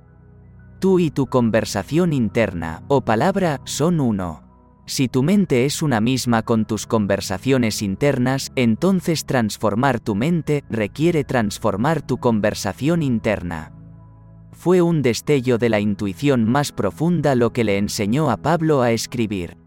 Tú 0.79 0.97
y 0.97 1.11
tu 1.11 1.27
conversación 1.27 2.13
interna, 2.13 2.81
o 2.87 3.01
palabra, 3.01 3.61
son 3.65 3.99
uno. 3.99 4.48
Si 4.89 5.07
tu 5.07 5.21
mente 5.21 5.65
es 5.65 5.83
una 5.83 6.01
misma 6.01 6.41
con 6.41 6.65
tus 6.65 6.87
conversaciones 6.87 7.83
internas, 7.83 8.51
entonces 8.55 9.23
transformar 9.27 9.99
tu 9.99 10.15
mente 10.15 10.63
requiere 10.67 11.23
transformar 11.23 12.01
tu 12.01 12.17
conversación 12.17 13.03
interna. 13.03 13.71
Fue 14.51 14.81
un 14.81 15.03
destello 15.03 15.59
de 15.59 15.69
la 15.69 15.79
intuición 15.79 16.49
más 16.49 16.71
profunda 16.71 17.35
lo 17.35 17.53
que 17.53 17.63
le 17.63 17.77
enseñó 17.77 18.31
a 18.31 18.37
Pablo 18.37 18.81
a 18.81 18.91
escribir. 18.91 19.57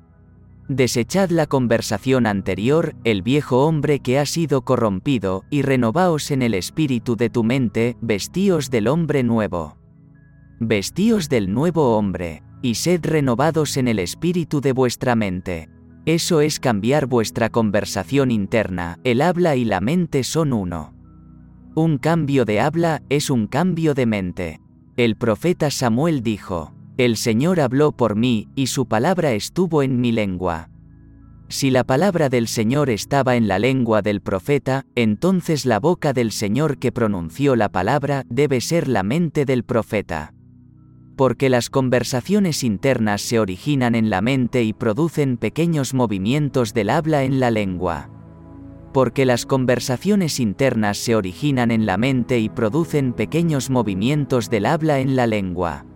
Desechad 0.66 1.30
la 1.30 1.46
conversación 1.46 2.26
anterior, 2.26 2.96
el 3.04 3.22
viejo 3.22 3.64
hombre 3.64 4.00
que 4.00 4.18
ha 4.18 4.26
sido 4.26 4.62
corrompido, 4.62 5.44
y 5.50 5.62
renovaos 5.62 6.32
en 6.32 6.42
el 6.42 6.52
espíritu 6.52 7.14
de 7.14 7.30
tu 7.30 7.44
mente, 7.44 7.96
vestíos 8.00 8.70
del 8.70 8.88
hombre 8.88 9.22
nuevo. 9.22 9.76
Vestíos 10.58 11.28
del 11.28 11.54
nuevo 11.54 11.96
hombre, 11.96 12.42
y 12.62 12.76
sed 12.76 13.04
renovados 13.04 13.76
en 13.76 13.88
el 13.88 13.98
espíritu 13.98 14.60
de 14.60 14.72
vuestra 14.72 15.14
mente. 15.14 15.68
Eso 16.06 16.40
es 16.40 16.58
cambiar 16.58 17.06
vuestra 17.06 17.50
conversación 17.50 18.30
interna, 18.30 18.98
el 19.04 19.20
habla 19.20 19.56
y 19.56 19.64
la 19.64 19.80
mente 19.80 20.24
son 20.24 20.52
uno. 20.52 20.94
Un 21.74 21.98
cambio 21.98 22.44
de 22.44 22.60
habla 22.60 23.02
es 23.08 23.30
un 23.30 23.46
cambio 23.46 23.94
de 23.94 24.06
mente. 24.06 24.60
El 24.96 25.16
profeta 25.16 25.70
Samuel 25.70 26.22
dijo, 26.22 26.74
el 26.98 27.16
Señor 27.16 27.60
habló 27.60 27.92
por 27.92 28.16
mí, 28.16 28.48
y 28.54 28.66
su 28.66 28.86
palabra 28.86 29.32
estuvo 29.32 29.82
en 29.82 30.00
mi 30.00 30.12
lengua. 30.12 30.68
Si 31.48 31.70
la 31.70 31.84
palabra 31.84 32.28
del 32.28 32.48
Señor 32.48 32.90
estaba 32.90 33.36
en 33.36 33.48
la 33.48 33.58
lengua 33.58 34.02
del 34.02 34.20
profeta, 34.20 34.86
entonces 34.94 35.66
la 35.66 35.80
boca 35.80 36.12
del 36.12 36.32
Señor 36.32 36.78
que 36.78 36.92
pronunció 36.92 37.56
la 37.56 37.70
palabra 37.70 38.24
debe 38.28 38.60
ser 38.60 38.88
la 38.88 39.02
mente 39.02 39.44
del 39.44 39.64
profeta. 39.64 40.34
Porque 41.16 41.48
las 41.48 41.68
conversaciones 41.68 42.64
internas 42.64 43.20
se 43.20 43.38
originan 43.38 43.94
en 43.94 44.10
la 44.10 44.22
mente 44.22 44.62
y 44.62 44.72
producen 44.72 45.36
pequeños 45.36 45.92
movimientos 45.94 46.72
del 46.72 46.90
habla 46.90 47.24
en 47.24 47.38
la 47.38 47.50
lengua. 47.50 48.08
Porque 48.92 49.24
las 49.24 49.46
conversaciones 49.46 50.40
internas 50.40 50.98
se 50.98 51.14
originan 51.14 51.70
en 51.70 51.86
la 51.86 51.96
mente 51.98 52.38
y 52.38 52.48
producen 52.48 53.12
pequeños 53.12 53.70
movimientos 53.70 54.50
del 54.50 54.66
habla 54.66 55.00
en 55.00 55.16
la 55.16 55.26
lengua. 55.26 55.86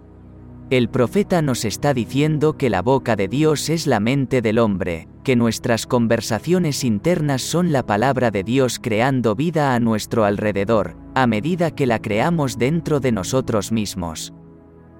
El 0.69 0.89
profeta 0.89 1.43
nos 1.43 1.65
está 1.65 1.95
diciendo 1.95 2.57
que 2.57 2.71
la 2.71 2.83
boca 2.83 3.15
de 3.15 3.29
Dios 3.29 3.69
es 3.69 3.87
la 3.87 4.01
mente 4.01 4.43
del 4.43 4.59
hombre, 4.59 5.07
que 5.23 5.37
nuestras 5.37 5.87
conversaciones 5.87 6.83
internas 6.83 7.43
son 7.43 7.71
la 7.71 7.87
palabra 7.87 8.33
de 8.33 8.43
Dios 8.43 8.81
creando 8.83 9.37
vida 9.37 9.75
a 9.75 9.81
nuestro 9.81 10.25
alrededor, 10.25 10.97
a 11.15 11.29
medida 11.29 11.71
que 11.71 11.87
la 11.87 12.01
creamos 12.03 12.59
dentro 12.59 12.99
de 12.99 13.13
nosotros 13.13 13.71
mismos. 13.71 14.35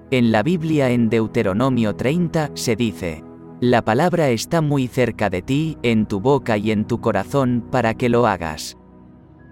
En 0.09 0.31
la 0.31 0.41
Biblia 0.41 0.89
en 0.89 1.09
Deuteronomio 1.09 1.93
30 1.93 2.51
se 2.53 2.77
dice, 2.77 3.25
La 3.59 3.83
palabra 3.83 4.29
está 4.29 4.61
muy 4.61 4.87
cerca 4.87 5.29
de 5.29 5.41
ti, 5.41 5.77
en 5.83 6.05
tu 6.05 6.21
boca 6.21 6.57
y 6.57 6.71
en 6.71 6.85
tu 6.85 7.01
corazón, 7.01 7.65
para 7.69 7.93
que 7.93 8.07
lo 8.07 8.25
hagas. 8.25 8.77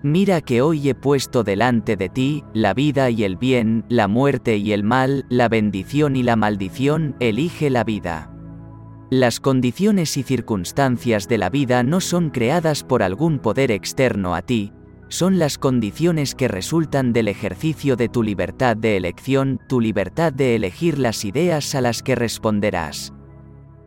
Mira 0.01 0.39
que 0.39 0.61
hoy 0.61 0.87
he 0.87 0.95
puesto 0.95 1.43
delante 1.43 1.97
de 1.97 2.07
ti, 2.07 2.45
la 2.53 2.73
vida 2.73 3.09
y 3.09 3.25
el 3.25 3.35
bien, 3.35 3.83
la 3.89 4.07
muerte 4.07 4.55
y 4.55 4.71
el 4.71 4.83
mal, 4.83 5.25
la 5.27 5.49
bendición 5.49 6.15
y 6.15 6.23
la 6.23 6.37
maldición, 6.37 7.17
elige 7.19 7.69
la 7.69 7.83
vida. 7.83 8.31
Las 9.09 9.41
condiciones 9.41 10.15
y 10.15 10.23
circunstancias 10.23 11.27
de 11.27 11.37
la 11.37 11.49
vida 11.49 11.83
no 11.83 11.99
son 11.99 12.29
creadas 12.29 12.85
por 12.85 13.03
algún 13.03 13.39
poder 13.39 13.71
externo 13.71 14.35
a 14.35 14.41
ti, 14.41 14.71
son 15.09 15.39
las 15.39 15.57
condiciones 15.57 16.35
que 16.35 16.47
resultan 16.47 17.13
del 17.13 17.27
ejercicio 17.27 17.95
de 17.95 18.09
tu 18.09 18.23
libertad 18.23 18.75
de 18.75 18.97
elección, 18.97 19.59
tu 19.67 19.79
libertad 19.79 20.33
de 20.33 20.55
elegir 20.55 20.99
las 20.99 21.25
ideas 21.25 21.75
a 21.75 21.81
las 21.81 22.03
que 22.03 22.15
responderás. 22.15 23.13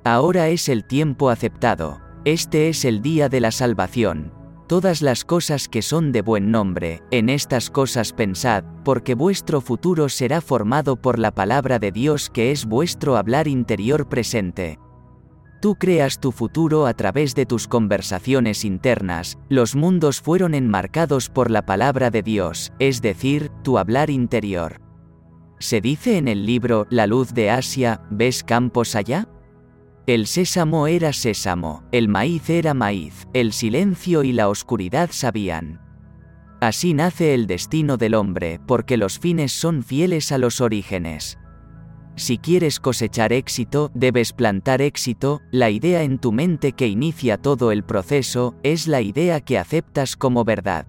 Ahora 0.05 0.49
es 0.49 0.69
el 0.69 0.85
tiempo 0.85 1.31
aceptado, 1.31 2.01
este 2.25 2.69
es 2.69 2.85
el 2.85 3.03
día 3.03 3.29
de 3.29 3.41
la 3.41 3.51
salvación, 3.51 4.33
todas 4.69 5.03
las 5.03 5.25
cosas 5.25 5.69
que 5.69 5.83
son 5.83 6.13
de 6.13 6.23
buen 6.23 6.51
nombre, 6.51 7.03
en 7.11 7.29
estas 7.29 7.71
cosas 7.71 8.13
pensad, 8.13 8.65
porque 8.85 9.15
vuestro 9.15 9.61
futuro 9.61 10.09
será 10.09 10.41
formado 10.41 10.97
por 10.97 11.19
la 11.19 11.35
palabra 11.35 11.79
de 11.79 11.91
Dios 11.91 12.31
que 12.31 12.53
es 12.53 12.65
vuestro 12.65 13.17
hablar 13.17 13.49
interior 13.49 14.09
presente. 14.09 14.79
Tú 15.61 15.75
creas 15.75 16.21
tu 16.21 16.31
futuro 16.31 16.87
a 16.87 16.95
través 16.95 17.35
de 17.35 17.45
tus 17.45 17.67
conversaciones 17.67 18.65
internas, 18.65 19.39
los 19.49 19.75
mundos 19.75 20.21
fueron 20.21 20.55
enmarcados 20.55 21.29
por 21.29 21.51
la 21.51 21.67
palabra 21.67 22.11
de 22.11 22.23
Dios, 22.23 22.73
es 22.79 23.03
decir, 23.03 23.51
tu 23.65 23.77
hablar 23.77 24.09
interior. 24.09 24.81
Se 25.59 25.81
dice 25.81 26.17
en 26.17 26.29
el 26.29 26.47
libro 26.47 26.87
La 26.91 27.09
luz 27.09 27.35
de 27.35 27.51
Asia, 27.51 28.03
¿ves 28.09 28.45
campos 28.45 28.95
allá? 28.95 29.29
El 30.07 30.29
sésamo 30.29 30.87
era 30.87 31.13
sésamo, 31.13 31.83
el 31.91 32.09
maíz 32.09 32.49
era 32.49 32.73
maíz, 32.73 33.27
el 33.35 33.53
silencio 33.53 34.23
y 34.23 34.33
la 34.33 34.49
oscuridad 34.49 35.11
sabían. 35.13 35.81
Así 36.61 36.95
nace 36.95 37.35
el 37.35 37.49
destino 37.49 37.97
del 37.97 38.15
hombre, 38.15 38.61
porque 38.65 38.97
los 38.97 39.19
fines 39.19 39.53
son 39.53 39.83
fieles 39.83 40.31
a 40.31 40.39
los 40.39 40.61
orígenes. 40.61 41.39
Si 42.19 42.37
quieres 42.37 42.81
cosechar 42.81 43.33
éxito, 43.33 43.93
debes 43.95 44.33
plantar 44.33 44.83
éxito, 44.83 45.41
la 45.53 45.71
idea 45.71 46.03
en 46.03 46.19
tu 46.19 46.33
mente 46.33 46.73
que 46.73 46.89
inicia 46.89 47.39
todo 47.39 47.71
el 47.71 47.85
proceso, 47.85 48.57
es 48.65 48.89
la 48.89 49.01
idea 49.01 49.41
que 49.41 49.57
aceptas 49.57 50.17
como 50.17 50.45
verdad. 50.45 50.89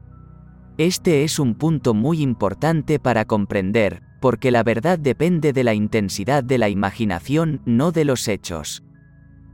Este 0.80 1.24
es 1.24 1.38
un 1.38 1.54
punto 1.54 1.94
muy 1.94 2.24
importante 2.24 2.98
para 2.98 3.26
comprender, 3.26 4.02
porque 4.20 4.50
la 4.50 4.64
verdad 4.64 4.98
depende 4.98 5.54
de 5.54 5.64
la 5.64 5.76
intensidad 5.76 6.44
de 6.44 6.58
la 6.58 6.68
imaginación, 6.68 7.62
no 7.64 7.92
de 7.92 8.06
los 8.06 8.28
hechos. 8.28 8.82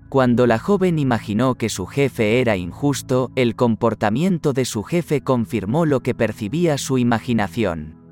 Cuando 0.07 0.47
la 0.47 0.59
joven 0.59 0.97
imaginó 0.97 1.55
que 1.55 1.67
su 1.67 1.87
jefe 1.87 2.39
era 2.39 2.55
injusto, 2.55 3.31
el 3.35 3.57
comportamiento 3.57 4.53
de 4.53 4.63
su 4.63 4.83
jefe 4.83 5.19
confirmó 5.19 5.85
lo 5.85 5.99
que 5.99 6.15
percibía 6.15 6.77
su 6.77 6.97
imaginación. 6.97 8.04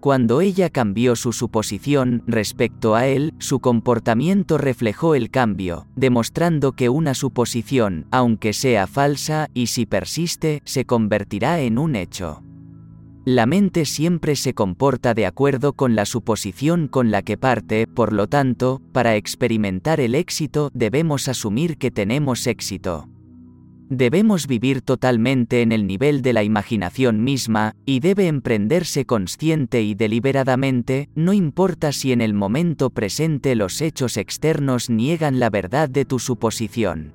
Cuando 0.00 0.40
ella 0.40 0.70
cambió 0.70 1.16
su 1.16 1.32
suposición 1.32 2.22
respecto 2.28 2.94
a 2.94 3.08
él, 3.08 3.34
su 3.38 3.58
comportamiento 3.58 4.56
reflejó 4.56 5.16
el 5.16 5.28
cambio, 5.28 5.88
demostrando 5.96 6.72
que 6.72 6.88
una 6.88 7.14
suposición, 7.14 8.06
aunque 8.12 8.52
sea 8.52 8.86
falsa, 8.86 9.48
y 9.54 9.66
si 9.66 9.86
persiste, 9.86 10.62
se 10.64 10.84
convertirá 10.84 11.60
en 11.60 11.78
un 11.78 11.96
hecho. 11.96 12.44
La 13.24 13.44
mente 13.44 13.84
siempre 13.86 14.36
se 14.36 14.54
comporta 14.54 15.14
de 15.14 15.26
acuerdo 15.26 15.72
con 15.72 15.96
la 15.96 16.06
suposición 16.06 16.86
con 16.86 17.10
la 17.10 17.22
que 17.22 17.36
parte, 17.36 17.88
por 17.88 18.12
lo 18.12 18.28
tanto, 18.28 18.80
para 18.92 19.16
experimentar 19.16 19.98
el 20.00 20.14
éxito 20.14 20.70
debemos 20.72 21.28
asumir 21.28 21.76
que 21.76 21.90
tenemos 21.90 22.46
éxito. 22.46 23.08
Debemos 23.90 24.46
vivir 24.46 24.82
totalmente 24.82 25.62
en 25.62 25.72
el 25.72 25.86
nivel 25.86 26.20
de 26.20 26.34
la 26.34 26.42
imaginación 26.42 27.24
misma, 27.24 27.74
y 27.86 28.00
debe 28.00 28.26
emprenderse 28.26 29.06
consciente 29.06 29.80
y 29.80 29.94
deliberadamente, 29.94 31.08
no 31.14 31.32
importa 31.32 31.92
si 31.92 32.12
en 32.12 32.20
el 32.20 32.34
momento 32.34 32.90
presente 32.90 33.54
los 33.54 33.80
hechos 33.80 34.18
externos 34.18 34.90
niegan 34.90 35.40
la 35.40 35.48
verdad 35.48 35.88
de 35.88 36.04
tu 36.04 36.18
suposición. 36.18 37.14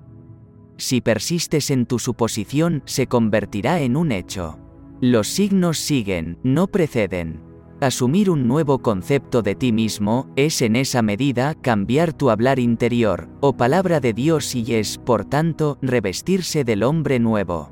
si 0.78 1.02
persistes 1.02 1.70
en 1.70 1.86
tu 1.86 2.00
suposición, 2.00 2.82
se 2.86 3.06
convertirá 3.06 3.80
en 3.82 3.96
un 3.96 4.12
hecho. 4.12 4.58
Los 5.00 5.28
signos 5.28 5.78
siguen, 5.78 6.40
no 6.44 6.68
preceden. 6.68 7.53
Asumir 7.80 8.30
un 8.30 8.48
nuevo 8.48 8.80
concepto 8.80 9.42
de 9.42 9.56
ti 9.56 9.72
mismo 9.72 10.30
es 10.36 10.62
en 10.62 10.76
esa 10.76 11.02
medida 11.02 11.54
cambiar 11.56 12.14
tu 12.14 12.30
hablar 12.30 12.60
interior, 12.60 13.28
o 13.42 13.58
palabra 13.58 14.00
de 14.00 14.14
Dios 14.14 14.56
y 14.56 14.76
es, 14.76 14.98
por 14.98 15.26
tanto, 15.26 15.78
revestirse 15.82 16.64
del 16.64 16.84
hombre 16.84 17.20
nuevo. 17.20 17.72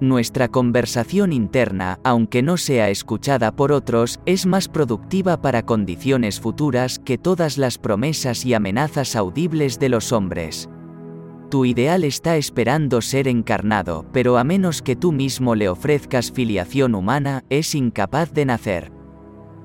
Nuestra 0.00 0.48
conversación 0.48 1.32
interna, 1.32 2.00
aunque 2.02 2.42
no 2.42 2.56
sea 2.56 2.90
escuchada 2.90 3.54
por 3.54 3.70
otros, 3.70 4.18
es 4.26 4.46
más 4.46 4.68
productiva 4.68 5.40
para 5.40 5.64
condiciones 5.64 6.40
futuras 6.40 6.98
que 6.98 7.18
todas 7.18 7.56
las 7.56 7.78
promesas 7.78 8.44
y 8.44 8.52
amenazas 8.52 9.14
audibles 9.14 9.78
de 9.78 9.88
los 9.88 10.12
hombres. 10.12 10.68
Tu 11.50 11.66
ideal 11.66 12.02
está 12.02 12.36
esperando 12.36 13.00
ser 13.00 13.28
encarnado, 13.28 14.04
pero 14.12 14.38
a 14.38 14.44
menos 14.44 14.82
que 14.82 14.96
tú 14.96 15.12
mismo 15.12 15.54
le 15.54 15.68
ofrezcas 15.68 16.32
filiación 16.32 16.94
humana, 16.94 17.44
es 17.48 17.74
incapaz 17.74 18.32
de 18.32 18.44
nacer. 18.46 19.01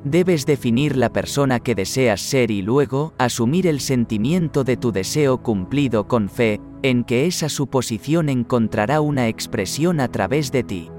Debes 0.04 0.46
definir 0.46 0.96
la 0.96 1.12
persona 1.12 1.60
que 1.60 1.76
deseas 1.76 2.22
ser 2.22 2.52
y 2.52 2.62
luego 2.62 3.14
asumir 3.18 3.68
el 3.68 3.80
sentimiento 3.80 4.64
de 4.64 4.78
tu 4.78 4.92
deseo 4.92 5.42
cumplido 5.42 6.08
con 6.08 6.30
fe, 6.30 6.62
en 6.84 7.04
que 7.04 7.26
esa 7.26 7.50
suposición 7.50 8.30
encontrará 8.30 9.02
una 9.02 9.28
expresión 9.28 10.00
a 10.00 10.08
través 10.08 10.52
de 10.52 10.64
ti. 10.64 10.92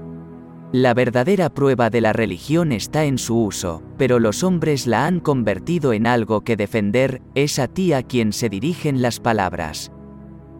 La 0.71 0.93
verdadera 0.93 1.49
prueba 1.49 1.89
de 1.89 2.01
la 2.01 2.13
religión 2.13 2.71
está 2.71 3.05
en 3.05 3.17
su 3.17 3.43
uso, 3.43 3.81
pero 3.97 4.19
los 4.19 4.43
hombres 4.43 4.85
la 4.85 5.07
han 5.07 5.19
convertido 5.19 5.93
en 5.93 6.05
algo 6.05 6.41
que 6.41 6.55
defender, 6.55 7.23
es 7.33 7.57
a 7.57 7.67
ti 7.67 7.93
a 7.93 8.03
quien 8.03 8.33
se 8.33 8.49
dirigen 8.49 9.01
las 9.01 9.19
palabras. 9.19 9.91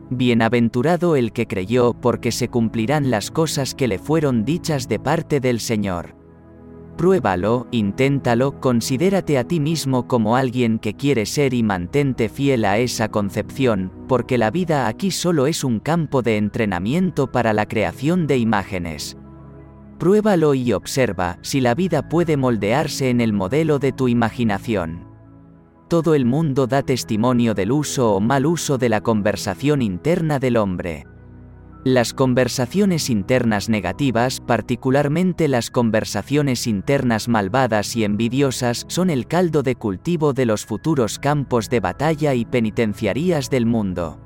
Bienaventurado 0.10 1.16
el 1.16 1.32
que 1.32 1.46
creyó 1.46 1.94
porque 1.94 2.32
se 2.32 2.48
cumplirán 2.48 3.12
las 3.12 3.30
cosas 3.30 3.76
que 3.76 3.88
le 3.88 4.00
fueron 4.00 4.46
dichas 4.46 4.88
de 4.88 4.98
parte 4.98 5.40
del 5.40 5.60
Señor. 5.60 6.19
Pruébalo, 7.00 7.66
inténtalo, 7.72 8.60
considérate 8.60 9.38
a 9.38 9.46
ti 9.46 9.62
mismo 9.62 10.06
como 10.06 10.36
alguien 10.36 10.80
que 10.80 10.96
quiere 10.96 11.26
ser 11.26 11.54
y 11.54 11.64
mantente 11.64 12.28
fiel 12.28 12.66
a 12.66 12.78
esa 12.78 13.08
concepción, 13.08 13.90
porque 14.10 14.38
la 14.38 14.52
vida 14.52 14.86
aquí 14.86 15.10
solo 15.10 15.48
es 15.48 15.64
un 15.64 15.80
campo 15.80 16.22
de 16.24 16.36
entrenamiento 16.36 17.32
para 17.32 17.54
la 17.54 17.68
creación 17.68 18.28
de 18.28 18.38
imágenes. 18.38 19.16
Pruébalo 19.98 20.54
y 20.56 20.74
observa 20.74 21.40
si 21.42 21.62
la 21.62 21.74
vida 21.74 22.10
puede 22.10 22.36
moldearse 22.36 23.10
en 23.10 23.22
el 23.22 23.32
modelo 23.32 23.80
de 23.80 23.94
tu 23.94 24.10
imaginación. 24.10 25.08
Todo 25.88 26.16
el 26.16 26.26
mundo 26.26 26.68
da 26.68 26.82
testimonio 26.84 27.54
del 27.54 27.72
uso 27.72 28.14
o 28.14 28.20
mal 28.20 28.46
uso 28.46 28.78
de 28.78 28.90
la 28.90 29.00
conversación 29.00 29.82
interna 29.82 30.38
del 30.38 30.58
hombre. 30.58 31.06
Las 31.86 32.14
conversaciones 32.14 33.10
internas 33.10 33.70
negativas, 33.70 34.42
particularmente 34.42 35.48
las 35.48 35.72
conversaciones 35.72 36.68
internas 36.68 37.30
malvadas 37.30 37.96
y 37.96 38.04
envidiosas, 38.04 38.86
son 38.90 39.10
el 39.10 39.28
caldo 39.28 39.64
de 39.64 39.76
cultivo 39.76 40.34
de 40.34 40.46
los 40.46 40.66
futuros 40.66 41.20
campos 41.20 41.70
de 41.70 41.80
batalla 41.80 42.34
y 42.34 42.44
penitenciarías 42.44 43.50
del 43.50 43.66
mundo. 43.66 44.20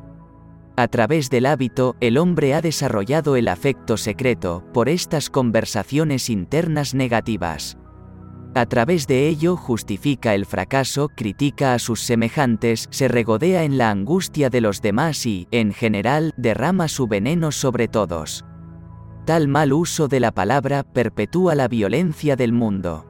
A 0.75 0.87
través 0.87 1.29
del 1.29 1.45
hábito, 1.45 1.95
el 1.99 2.17
hombre 2.17 2.55
ha 2.55 2.61
desarrollado 2.61 3.35
el 3.35 3.47
afecto 3.47 3.97
secreto 3.97 4.63
por 4.73 4.89
estas 4.89 5.29
conversaciones 5.29 6.31
internas 6.31 6.95
negativas. 6.95 7.77
A 8.55 8.67
través 8.67 9.07
de 9.07 9.27
ello 9.27 9.55
justifica 9.55 10.35
el 10.35 10.45
fracaso, 10.45 11.09
critica 11.09 11.73
a 11.73 11.79
sus 11.79 12.01
semejantes, 12.01 12.87
se 12.91 13.07
regodea 13.07 13.63
en 13.63 13.79
la 13.79 13.89
angustia 13.89 14.51
de 14.51 14.61
los 14.61 14.79
demás 14.79 15.25
y, 15.25 15.47
en 15.49 15.73
general, 15.73 16.33
derrama 16.37 16.87
su 16.87 17.07
veneno 17.07 17.51
sobre 17.51 17.87
todos. 17.87 18.45
Tal 19.25 19.47
mal 19.47 19.73
uso 19.73 20.07
de 20.07 20.19
la 20.19 20.31
palabra 20.31 20.83
perpetúa 20.83 21.55
la 21.55 21.67
violencia 21.67 22.35
del 22.35 22.53
mundo. 22.53 23.07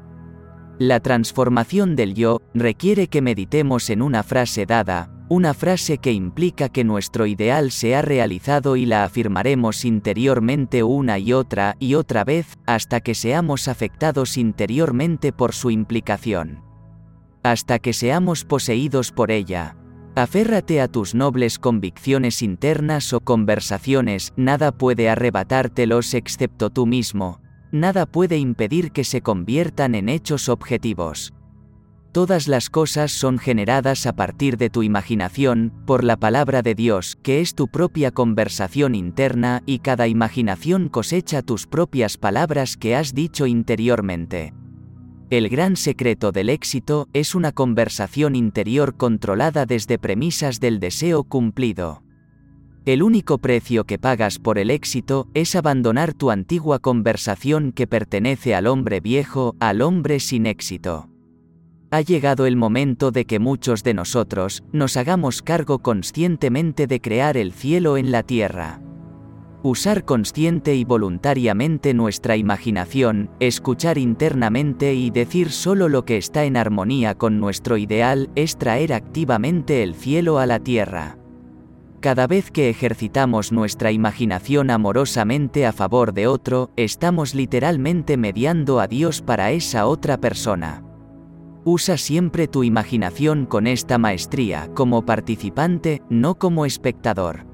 La 0.79 1.01
transformación 1.01 1.97
del 1.97 2.13
yo 2.13 2.41
requiere 2.53 3.07
que 3.07 3.21
meditemos 3.21 3.89
en 3.89 4.01
una 4.01 4.23
frase 4.23 4.65
dada, 4.65 5.12
una 5.33 5.55
frase 5.55 5.97
que 5.97 6.11
implica 6.11 6.69
que 6.69 6.83
nuestro 6.83 7.25
ideal 7.25 7.71
se 7.71 7.95
ha 7.95 8.03
realizado 8.03 8.75
y 8.75 8.86
la 8.86 9.03
afirmaremos 9.03 9.84
interiormente 9.84 10.84
una 10.84 11.17
y 11.17 11.34
otra 11.34 11.75
y 11.79 11.95
otra 11.95 12.23
vez, 12.23 12.60
hasta 12.67 13.01
que 13.01 13.15
seamos 13.15 13.67
afectados 13.67 14.38
interiormente 14.38 15.34
por 15.34 15.53
su 15.53 15.71
implicación. 15.71 16.62
Hasta 17.41 17.79
que 17.79 17.93
seamos 17.93 18.45
poseídos 18.45 19.12
por 19.12 19.31
ella. 19.31 19.75
Aférrate 20.15 20.79
a 20.81 20.88
tus 20.88 21.15
nobles 21.15 21.58
convicciones 21.58 22.43
internas 22.43 23.12
o 23.12 23.19
conversaciones, 23.19 24.34
nada 24.38 24.71
puede 24.71 25.10
arrebatártelos 25.10 26.13
excepto 26.13 26.69
tú 26.69 26.86
mismo, 26.86 27.41
nada 27.71 28.05
puede 28.05 28.38
impedir 28.38 28.91
que 28.91 29.03
se 29.03 29.21
conviertan 29.21 29.95
en 29.95 30.10
hechos 30.10 30.47
objetivos. 30.47 31.34
Todas 32.13 32.47
las 32.47 32.69
cosas 32.69 33.12
son 33.12 33.39
generadas 33.39 34.06
a 34.06 34.15
partir 34.15 34.58
de 34.58 34.69
tu 34.69 34.84
imaginación, 34.84 35.73
por 35.88 36.04
la 36.04 36.15
palabra 36.15 36.62
de 36.62 36.76
Dios, 36.76 37.17
que 37.23 37.41
es 37.41 37.56
tu 37.56 37.67
propia 37.67 38.12
conversación 38.12 38.93
interna, 38.93 39.63
y 39.65 39.80
cada 39.80 40.08
imaginación 40.08 40.89
cosecha 40.89 41.41
tus 41.41 41.65
propias 41.65 42.17
palabras 42.17 42.78
que 42.78 42.95
has 42.95 43.15
dicho 43.15 43.47
interiormente. 43.47 44.54
El 45.32 45.49
gran 45.49 45.76
secreto 45.76 46.32
del 46.32 46.49
éxito 46.49 47.10
es 47.13 47.34
una 47.34 47.52
conversación 47.52 48.36
interior 48.36 48.95
controlada 48.95 49.65
desde 49.65 49.97
premisas 49.97 50.60
del 50.60 50.80
deseo 50.80 51.23
cumplido. 51.23 52.04
El 52.86 53.02
único 53.02 53.39
precio 53.39 53.86
que 53.86 53.97
pagas 53.97 54.38
por 54.38 54.60
el 54.60 54.69
éxito 54.69 55.30
es 55.34 55.56
abandonar 55.56 56.13
tu 56.13 56.30
antigua 56.30 56.78
conversación 56.78 57.71
que 57.71 57.88
pertenece 57.88 58.54
al 58.54 58.67
hombre 58.67 58.99
viejo, 58.99 59.56
al 59.60 59.82
hombre 59.82 60.19
sin 60.19 60.45
éxito 60.45 61.10
ha 61.93 62.01
llegado 62.01 62.47
el 62.47 62.56
momento 62.56 63.12
de 63.12 63.25
que 63.25 63.38
muchos 63.38 63.84
de 63.84 63.93
nosotros 63.93 64.63
nos 64.71 64.97
hagamos 64.97 65.43
cargo 65.43 65.77
conscientemente 65.77 66.88
de 66.88 66.99
crear 66.99 67.38
el 67.38 67.53
cielo 67.53 67.97
en 67.97 68.12
la 68.12 68.23
tierra. 68.23 68.82
Usar 69.62 70.03
consciente 70.03 70.73
y 70.73 70.86
voluntariamente 70.86 71.93
nuestra 71.93 72.36
imaginación, 72.36 73.29
escuchar 73.39 73.99
internamente 73.99 74.95
y 74.95 75.12
decir 75.12 75.51
solo 75.51 75.88
lo 75.88 76.03
que 76.03 76.17
está 76.17 76.45
en 76.45 76.58
armonía 76.58 77.13
con 77.13 77.39
nuestro 77.39 77.77
ideal 77.77 78.32
es 78.34 78.58
traer 78.58 78.91
activamente 78.91 79.84
el 79.84 79.93
cielo 79.93 80.39
a 80.39 80.47
la 80.47 80.58
tierra. 80.58 81.19
Cada 81.99 82.25
vez 82.25 82.49
que 82.49 82.71
ejercitamos 82.71 83.51
nuestra 83.51 83.91
imaginación 83.91 84.71
amorosamente 84.71 85.67
a 85.67 85.71
favor 85.73 86.15
de 86.15 86.25
otro, 86.25 86.71
estamos 86.75 87.36
literalmente 87.36 88.17
mediando 88.17 88.79
a 88.79 88.88
Dios 88.88 89.21
para 89.21 89.51
esa 89.51 89.86
otra 89.86 90.17
persona. 90.17 90.84
Usa 91.65 91.97
siempre 91.97 92.49
tu 92.49 92.63
imaginación 92.63 93.45
con 93.45 93.67
esta 93.67 93.97
maestría 93.97 94.69
como 94.73 95.06
participante, 95.06 96.02
no 96.10 96.36
como 96.36 96.65
espectador. 96.65 97.45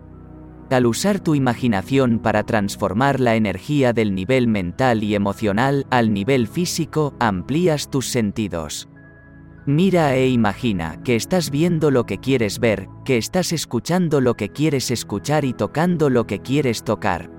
Al 0.72 0.88
usar 0.88 1.20
tu 1.20 1.36
imaginación 1.36 2.18
para 2.18 2.44
transformar 2.44 3.20
la 3.20 3.36
energía 3.36 3.94
del 3.94 4.16
nivel 4.16 4.48
mental 4.48 5.04
y 5.04 5.14
emocional 5.14 5.86
al 5.92 6.12
nivel 6.12 6.48
físico, 6.48 7.14
amplías 7.20 7.92
tus 7.92 8.08
sentidos. 8.08 8.90
Mira 9.68 10.16
e 10.16 10.30
imagina 10.30 11.02
que 11.04 11.16
estás 11.16 11.52
viendo 11.52 11.92
lo 11.92 12.06
que 12.08 12.18
quieres 12.18 12.60
ver, 12.60 12.88
que 13.06 13.18
estás 13.18 13.52
escuchando 13.54 14.22
lo 14.22 14.34
que 14.34 14.50
quieres 14.50 14.90
escuchar 14.90 15.46
y 15.46 15.54
tocando 15.54 16.10
lo 16.10 16.26
que 16.26 16.40
quieres 16.40 16.84
tocar. 16.84 17.30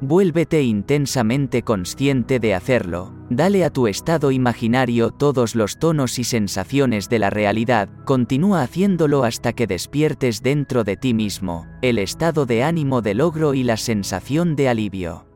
Vuélvete 0.00 0.62
intensamente 0.62 1.62
consciente 1.62 2.40
de 2.40 2.54
hacerlo, 2.54 3.19
dale 3.30 3.64
a 3.64 3.70
tu 3.70 3.86
estado 3.86 4.32
imaginario 4.32 5.10
todos 5.10 5.54
los 5.54 5.78
tonos 5.78 6.18
y 6.18 6.24
sensaciones 6.24 7.08
de 7.08 7.20
la 7.20 7.30
realidad, 7.30 7.88
continúa 8.04 8.62
haciéndolo 8.62 9.24
hasta 9.24 9.52
que 9.52 9.66
despiertes 9.66 10.42
dentro 10.42 10.84
de 10.84 10.96
ti 10.96 11.14
mismo, 11.14 11.66
el 11.80 11.98
estado 11.98 12.44
de 12.44 12.64
ánimo 12.64 13.00
de 13.00 13.14
logro 13.14 13.54
y 13.54 13.62
la 13.62 13.76
sensación 13.76 14.56
de 14.56 14.68
alivio. 14.68 15.26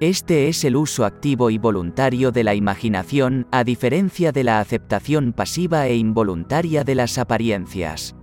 Este 0.00 0.48
es 0.48 0.64
el 0.64 0.74
uso 0.74 1.04
activo 1.04 1.48
y 1.50 1.58
voluntario 1.58 2.32
de 2.32 2.42
la 2.42 2.56
imaginación, 2.56 3.46
a 3.52 3.62
diferencia 3.62 4.32
de 4.32 4.42
la 4.42 4.58
aceptación 4.58 5.32
pasiva 5.32 5.86
e 5.86 5.94
involuntaria 5.94 6.82
de 6.82 6.96
las 6.96 7.18
apariencias. 7.18 8.16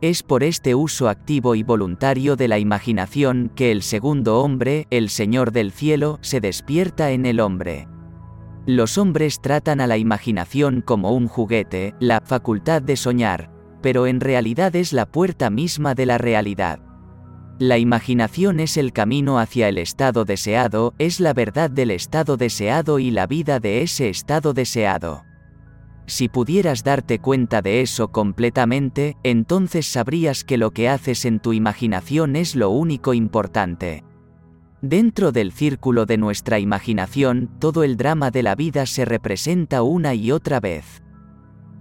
Es 0.00 0.22
por 0.22 0.44
este 0.44 0.76
uso 0.76 1.08
activo 1.08 1.56
y 1.56 1.64
voluntario 1.64 2.36
de 2.36 2.46
la 2.46 2.60
imaginación 2.60 3.50
que 3.56 3.72
el 3.72 3.82
segundo 3.82 4.40
hombre, 4.40 4.86
el 4.90 5.10
Señor 5.10 5.50
del 5.50 5.72
cielo, 5.72 6.20
se 6.22 6.40
despierta 6.40 7.10
en 7.10 7.26
el 7.26 7.40
hombre. 7.40 7.88
Los 8.70 8.98
hombres 8.98 9.40
tratan 9.40 9.80
a 9.80 9.88
la 9.88 9.98
imaginación 9.98 10.80
como 10.80 11.10
un 11.10 11.26
juguete, 11.26 11.92
la 11.98 12.20
facultad 12.20 12.80
de 12.80 12.94
soñar, 12.94 13.50
pero 13.82 14.06
en 14.06 14.20
realidad 14.20 14.76
es 14.76 14.92
la 14.92 15.06
puerta 15.06 15.50
misma 15.50 15.96
de 15.96 16.06
la 16.06 16.18
realidad. 16.18 16.78
La 17.58 17.78
imaginación 17.78 18.60
es 18.60 18.76
el 18.76 18.92
camino 18.92 19.40
hacia 19.40 19.68
el 19.68 19.76
estado 19.76 20.24
deseado, 20.24 20.94
es 20.98 21.18
la 21.18 21.32
verdad 21.32 21.68
del 21.68 21.90
estado 21.90 22.36
deseado 22.36 23.00
y 23.00 23.10
la 23.10 23.26
vida 23.26 23.58
de 23.58 23.82
ese 23.82 24.08
estado 24.08 24.52
deseado. 24.52 25.24
Si 26.06 26.28
pudieras 26.28 26.84
darte 26.84 27.18
cuenta 27.18 27.62
de 27.62 27.80
eso 27.80 28.12
completamente, 28.12 29.16
entonces 29.24 29.86
sabrías 29.86 30.44
que 30.44 30.58
lo 30.58 30.70
que 30.70 30.88
haces 30.88 31.24
en 31.24 31.40
tu 31.40 31.54
imaginación 31.54 32.36
es 32.36 32.54
lo 32.54 32.70
único 32.70 33.14
importante. 33.14 34.04
Dentro 34.82 35.30
del 35.30 35.52
círculo 35.52 36.06
de 36.06 36.16
nuestra 36.16 36.58
imaginación, 36.58 37.50
todo 37.58 37.82
el 37.82 37.98
drama 37.98 38.30
de 38.30 38.42
la 38.42 38.54
vida 38.54 38.86
se 38.86 39.04
representa 39.04 39.82
una 39.82 40.14
y 40.14 40.32
otra 40.32 40.58
vez. 40.58 41.02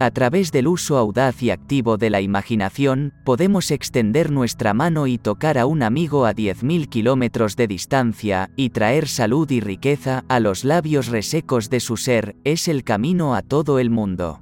A 0.01 0.11
través 0.11 0.51
del 0.51 0.67
uso 0.67 0.97
audaz 0.97 1.41
y 1.41 1.49
activo 1.49 1.97
de 1.97 2.09
la 2.09 2.19
imaginación, 2.19 3.13
podemos 3.23 3.71
extender 3.71 4.31
nuestra 4.31 4.73
mano 4.73 5.07
y 5.07 5.17
tocar 5.17 5.57
a 5.57 5.65
un 5.65 5.81
amigo 5.81 6.25
a 6.25 6.33
10.000 6.33 6.89
kilómetros 6.89 7.55
de 7.55 7.67
distancia, 7.67 8.49
y 8.57 8.69
traer 8.71 9.07
salud 9.07 9.49
y 9.49 9.61
riqueza 9.61 10.25
a 10.27 10.41
los 10.41 10.65
labios 10.65 11.07
resecos 11.07 11.69
de 11.69 11.79
su 11.79 11.95
ser, 11.95 12.35
es 12.43 12.67
el 12.67 12.83
camino 12.83 13.33
a 13.33 13.41
todo 13.41 13.79
el 13.79 13.89
mundo. 13.89 14.41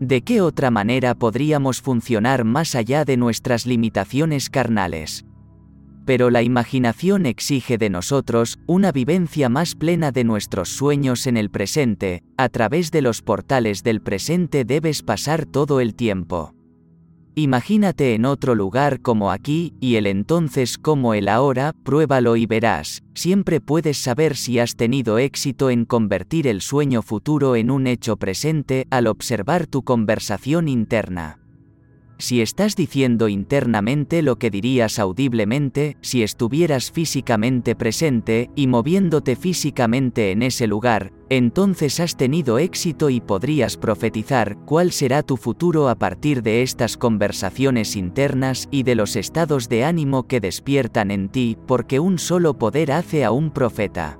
¿De 0.00 0.22
qué 0.22 0.40
otra 0.40 0.70
manera 0.70 1.14
podríamos 1.14 1.82
funcionar 1.82 2.44
más 2.44 2.74
allá 2.74 3.04
de 3.04 3.18
nuestras 3.18 3.66
limitaciones 3.66 4.48
carnales? 4.48 5.25
Pero 6.06 6.30
la 6.30 6.42
imaginación 6.42 7.26
exige 7.26 7.76
de 7.76 7.90
nosotros 7.90 8.58
una 8.66 8.92
vivencia 8.92 9.50
más 9.50 9.74
plena 9.74 10.12
de 10.12 10.24
nuestros 10.24 10.70
sueños 10.70 11.26
en 11.26 11.36
el 11.36 11.50
presente, 11.50 12.22
a 12.38 12.48
través 12.48 12.90
de 12.92 13.02
los 13.02 13.20
portales 13.20 13.82
del 13.82 14.00
presente 14.00 14.64
debes 14.64 15.02
pasar 15.02 15.44
todo 15.44 15.80
el 15.80 15.94
tiempo. 15.94 16.54
Imagínate 17.34 18.14
en 18.14 18.24
otro 18.24 18.54
lugar 18.54 19.02
como 19.02 19.30
aquí, 19.30 19.74
y 19.78 19.96
el 19.96 20.06
entonces 20.06 20.78
como 20.78 21.12
el 21.12 21.28
ahora, 21.28 21.74
pruébalo 21.82 22.36
y 22.36 22.46
verás, 22.46 23.02
siempre 23.14 23.60
puedes 23.60 23.98
saber 23.98 24.36
si 24.36 24.58
has 24.58 24.74
tenido 24.74 25.18
éxito 25.18 25.68
en 25.68 25.84
convertir 25.84 26.46
el 26.46 26.62
sueño 26.62 27.02
futuro 27.02 27.54
en 27.54 27.70
un 27.70 27.88
hecho 27.88 28.16
presente 28.16 28.86
al 28.88 29.06
observar 29.06 29.66
tu 29.66 29.82
conversación 29.82 30.66
interna. 30.66 31.40
Si 32.18 32.40
estás 32.40 32.76
diciendo 32.76 33.28
internamente 33.28 34.22
lo 34.22 34.38
que 34.38 34.50
dirías 34.50 34.98
audiblemente, 34.98 35.98
si 36.00 36.22
estuvieras 36.22 36.90
físicamente 36.90 37.74
presente 37.74 38.50
y 38.56 38.68
moviéndote 38.68 39.36
físicamente 39.36 40.30
en 40.30 40.42
ese 40.42 40.66
lugar, 40.66 41.12
entonces 41.28 42.00
has 42.00 42.16
tenido 42.16 42.58
éxito 42.58 43.10
y 43.10 43.20
podrías 43.20 43.76
profetizar 43.76 44.56
cuál 44.64 44.92
será 44.92 45.22
tu 45.22 45.36
futuro 45.36 45.90
a 45.90 45.96
partir 45.96 46.42
de 46.42 46.62
estas 46.62 46.96
conversaciones 46.96 47.96
internas 47.96 48.66
y 48.70 48.82
de 48.84 48.94
los 48.94 49.14
estados 49.14 49.68
de 49.68 49.84
ánimo 49.84 50.26
que 50.26 50.40
despiertan 50.40 51.10
en 51.10 51.28
ti, 51.28 51.58
porque 51.66 52.00
un 52.00 52.18
solo 52.18 52.56
poder 52.56 52.92
hace 52.92 53.24
a 53.24 53.30
un 53.30 53.50
profeta. 53.50 54.18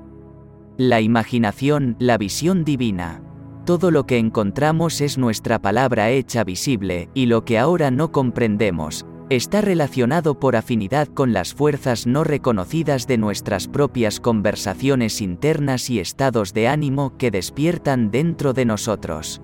La 0.77 1.01
imaginación, 1.01 1.97
la 1.99 2.19
visión 2.19 2.63
divina. 2.63 3.26
Todo 3.67 3.91
lo 3.91 4.07
que 4.07 4.19
encontramos 4.19 5.01
es 5.01 5.19
nuestra 5.19 5.59
palabra 5.59 6.11
hecha 6.11 6.45
visible, 6.45 7.09
y 7.15 7.27
lo 7.27 7.45
que 7.45 7.59
ahora 7.59 7.91
no 7.91 8.13
comprendemos, 8.13 9.05
está 9.29 9.61
relacionado 9.61 10.39
por 10.39 10.55
afinidad 10.55 11.09
con 11.09 11.33
las 11.33 11.53
fuerzas 11.53 12.07
no 12.07 12.23
reconocidas 12.23 13.09
de 13.09 13.19
nuestras 13.19 13.67
propias 13.67 14.21
conversaciones 14.21 15.21
internas 15.21 15.91
y 15.91 15.99
estados 15.99 16.55
de 16.55 16.69
ánimo 16.69 17.17
que 17.19 17.33
despiertan 17.33 18.13
dentro 18.13 18.53
de 18.53 18.67
nosotros. 18.67 19.43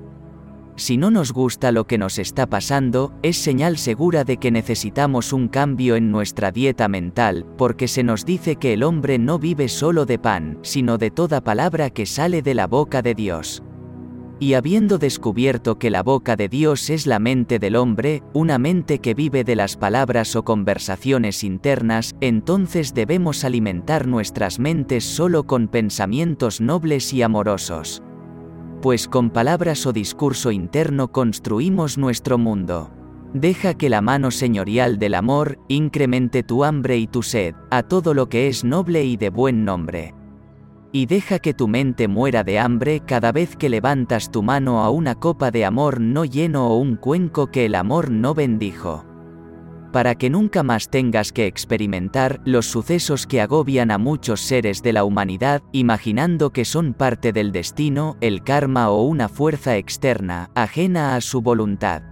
Si 0.77 0.99
no 0.99 1.11
nos 1.11 1.33
gusta 1.33 1.73
lo 1.73 1.89
que 1.89 1.99
nos 1.99 2.21
está 2.21 2.47
pasando, 2.47 3.13
es 3.25 3.37
señal 3.37 3.77
segura 3.77 4.23
de 4.23 4.37
que 4.37 4.53
necesitamos 4.53 5.33
un 5.33 5.49
cambio 5.49 5.97
en 5.97 6.13
nuestra 6.13 6.53
dieta 6.53 6.87
mental, 6.87 7.45
porque 7.59 7.89
se 7.89 8.05
nos 8.05 8.25
dice 8.25 8.55
que 8.55 8.75
el 8.75 8.85
hombre 8.85 9.19
no 9.19 9.41
vive 9.41 9.69
solo 9.69 10.07
de 10.07 10.21
pan, 10.21 10.61
sino 10.63 10.97
de 10.97 11.11
toda 11.11 11.41
palabra 11.41 11.91
que 11.91 12.07
sale 12.07 12.41
de 12.41 12.55
la 12.55 12.69
boca 12.69 13.03
de 13.03 13.17
Dios. 13.17 13.65
Y 14.43 14.55
habiendo 14.55 14.99
descubierto 14.99 15.79
que 15.79 15.89
la 15.89 16.03
boca 16.03 16.35
de 16.35 16.49
Dios 16.49 16.91
es 16.91 17.07
la 17.07 17.21
mente 17.21 17.61
del 17.61 17.77
hombre, 17.77 18.25
una 18.33 18.59
mente 18.59 18.99
que 18.99 19.15
vive 19.15 19.45
de 19.45 19.55
las 19.55 19.77
palabras 19.77 20.35
o 20.35 20.43
conversaciones 20.43 21.45
internas, 21.45 22.17
entonces 22.21 22.93
debemos 22.93 23.45
alimentar 23.45 24.09
nuestras 24.09 24.59
mentes 24.59 25.05
solo 25.05 25.45
con 25.45 25.69
pensamientos 25.69 26.61
nobles 26.61 27.13
y 27.13 27.23
amorosos. 27.23 28.03
Pues 28.81 29.07
con 29.07 29.31
palabras 29.31 29.87
o 29.87 29.93
discurso 29.93 30.51
interno 30.51 31.13
construimos 31.13 31.97
nuestro 31.97 32.37
mundo. 32.37 32.91
Deja 33.33 33.75
que 33.75 33.89
la 33.89 34.01
mano 34.01 34.33
señorial 34.33 34.99
del 34.99 35.15
amor 35.15 35.61
incremente 35.69 36.43
tu 36.43 36.65
hambre 36.65 36.99
y 36.99 37.07
tu 37.07 37.23
sed, 37.23 37.55
a 37.71 37.85
todo 37.85 38.13
lo 38.13 38.29
que 38.29 38.49
es 38.49 38.65
noble 38.65 39.05
y 39.05 39.17
de 39.17 39.31
buen 39.31 39.65
nombre 39.65 40.15
y 40.93 41.07
deja 41.07 41.39
que 41.39 41.55
tu 41.55 41.67
mente 41.69 42.07
muera 42.07 42.45
de 42.45 42.59
hambre 42.59 43.01
cada 43.01 43.33
vez 43.33 43.57
que 43.57 43.71
levantas 43.71 44.31
tu 44.31 44.43
mano 44.43 44.85
a 44.85 44.91
una 44.91 45.15
copa 45.15 45.51
de 45.51 45.65
amor 45.65 46.01
no 46.01 46.25
lleno 46.25 46.69
o 46.69 46.77
un 46.77 46.97
cuenco 46.97 47.51
que 47.51 47.65
el 47.65 47.75
amor 47.75 48.11
no 48.11 48.35
bendijo. 48.35 49.07
Para 49.91 50.15
que 50.15 50.31
nunca 50.31 50.63
más 50.63 50.89
tengas 50.89 51.33
que 51.33 51.47
experimentar 51.47 52.41
los 52.45 52.67
sucesos 52.67 53.27
que 53.27 53.41
agobian 53.41 53.91
a 53.91 53.99
muchos 53.99 54.41
seres 54.41 54.83
de 54.83 54.93
la 54.93 55.05
humanidad, 55.05 55.63
imaginando 55.73 56.51
que 56.51 56.65
son 56.65 56.95
parte 56.95 57.33
del 57.33 57.53
destino, 57.53 58.17
el 58.21 58.43
karma 58.43 58.89
o 58.91 59.03
una 59.03 59.29
fuerza 59.29 59.77
externa, 59.77 60.51
ajena 60.55 61.15
a 61.15 61.21
su 61.21 61.43
voluntad. 61.43 62.12